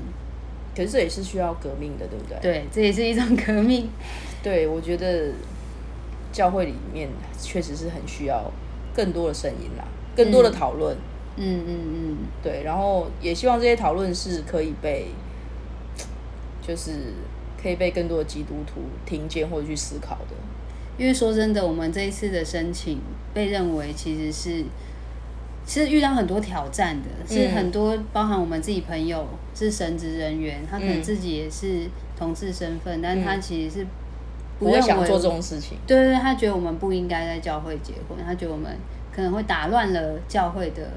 [0.75, 2.39] 可是这也是需要革命的，对不对？
[2.41, 3.89] 对，这也是一种革命。
[4.43, 5.33] 对，我觉得。
[6.35, 7.09] 教会里面
[7.41, 8.51] 确实是很需要
[8.93, 9.85] 更多的声音啦，
[10.17, 10.93] 更多的讨论。
[10.93, 10.99] 嗯
[11.37, 15.09] 嗯嗯嗯，对，然后也希望这些讨论是可以被，
[16.67, 16.93] 就是
[17.61, 20.35] 可以被更多的基督徒听见或者去思考的。
[20.97, 23.01] 因为说真的，我们这一次的申请
[23.33, 24.65] 被认为其实是，
[25.67, 33.87] 其实遇到很多挑战的，是很多包含我们自己朋友是神职人员，他可能自己也是同志身份，但他其实是。
[34.57, 35.77] 不会想做这种事情。
[35.85, 38.71] 对对，他觉得我们不应该在教会结婚，他觉得我们
[39.13, 40.93] 可能会打乱了教会的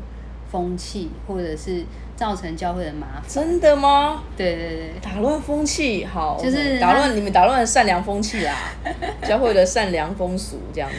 [0.51, 1.83] 风气，或者是
[2.15, 3.23] 造成教会的麻烦。
[3.27, 4.23] 真的吗？
[4.35, 8.55] 对对对，打乱风气，好，就是打乱你们打乱善良风气啊，
[9.27, 10.97] 教会的善良风俗这样子。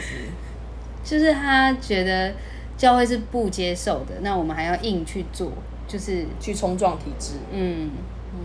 [1.03, 2.33] 就是他觉得
[2.77, 5.51] 教会是不接受的，那我们还要硬去做，
[5.87, 7.33] 就是去冲撞体制。
[7.51, 7.91] 嗯
[8.33, 8.39] 嗯，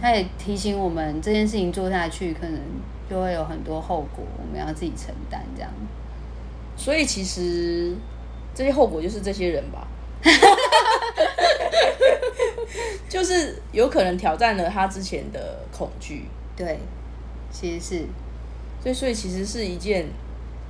[0.00, 2.60] 他也提醒我们这件事情做下去可能。
[3.08, 5.70] 就会有很多后果，我们要自己承担这样。
[6.76, 7.94] 所以其实
[8.52, 9.86] 这些后果就是这些人吧，
[13.08, 16.26] 就是有可能挑战了他之前的恐惧。
[16.56, 16.78] 对，
[17.50, 18.06] 其实是，
[18.82, 20.06] 所以所以其实是一件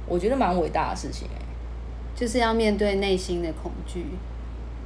[0.06, 1.40] 我觉得蛮伟大的事情哎，
[2.14, 4.06] 就是要面对内心的恐惧，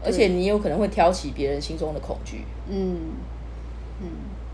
[0.04, 2.44] 而且你有可能会挑起别人心中的恐惧。
[2.68, 2.98] 嗯
[4.00, 4.08] 嗯，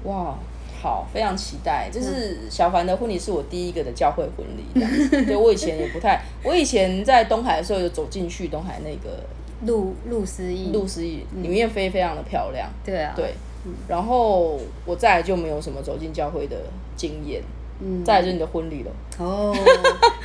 [0.04, 0.36] 哇。
[0.82, 1.88] 好，非常期待。
[1.90, 4.62] 这是小凡的婚礼，是我第一个的教会婚礼。
[5.24, 9.24] 对，我以前也不太，我以前在东海的时候有走进去东海那个
[9.64, 12.68] 路路思义，路思义里面非非常的漂亮。
[12.84, 13.34] 对啊，对。
[13.88, 16.56] 然后我再来就没有什么走进教会的
[16.94, 17.42] 经验。
[17.80, 18.90] 嗯，再来就是你的婚礼了。
[19.18, 19.54] 哦，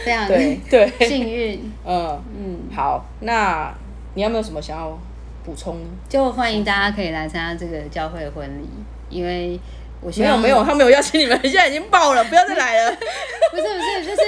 [0.05, 1.71] 非常对对幸运。
[1.85, 3.73] 嗯嗯，好，那
[4.13, 4.97] 你有没有什么想要
[5.43, 5.77] 补充？
[6.07, 8.69] 就欢迎大家可以来参加这个教会婚礼，
[9.09, 9.59] 因为
[10.01, 10.11] 我。
[10.15, 12.91] 没有没有，他没有邀请你们， 现在已经爆了，不要再来了。
[13.51, 14.21] 不是不是，就是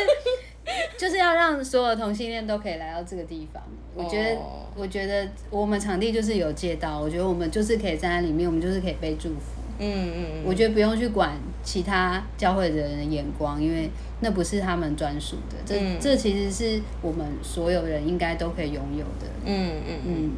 [0.98, 3.62] 就是要让所有同性恋都可以来到这个地方。
[3.96, 4.38] 我觉得
[4.76, 9.62] 我觉得我们场地就是有借到，我觉得我们就是可以站在里面，我们就是可以被祝福。
[9.80, 10.44] 嗯嗯嗯。
[10.46, 11.34] 我觉得不用去管
[11.64, 13.90] 其他教会的人的眼光，因为
[14.22, 15.58] 那不是他们专属的。
[15.66, 19.28] 这这其实是我们所有人应该都可以拥有的。
[19.46, 20.32] 嗯嗯嗯。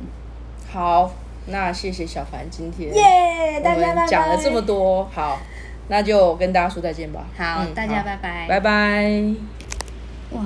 [0.72, 1.12] 好。
[1.48, 3.62] 那谢谢小凡今天，耶！
[3.64, 5.40] 大家讲了这么多，好，
[5.90, 7.24] 那就跟大家说再见吧。
[7.38, 9.55] 好，大家拜拜，拜拜。
[10.36, 10.46] 哇。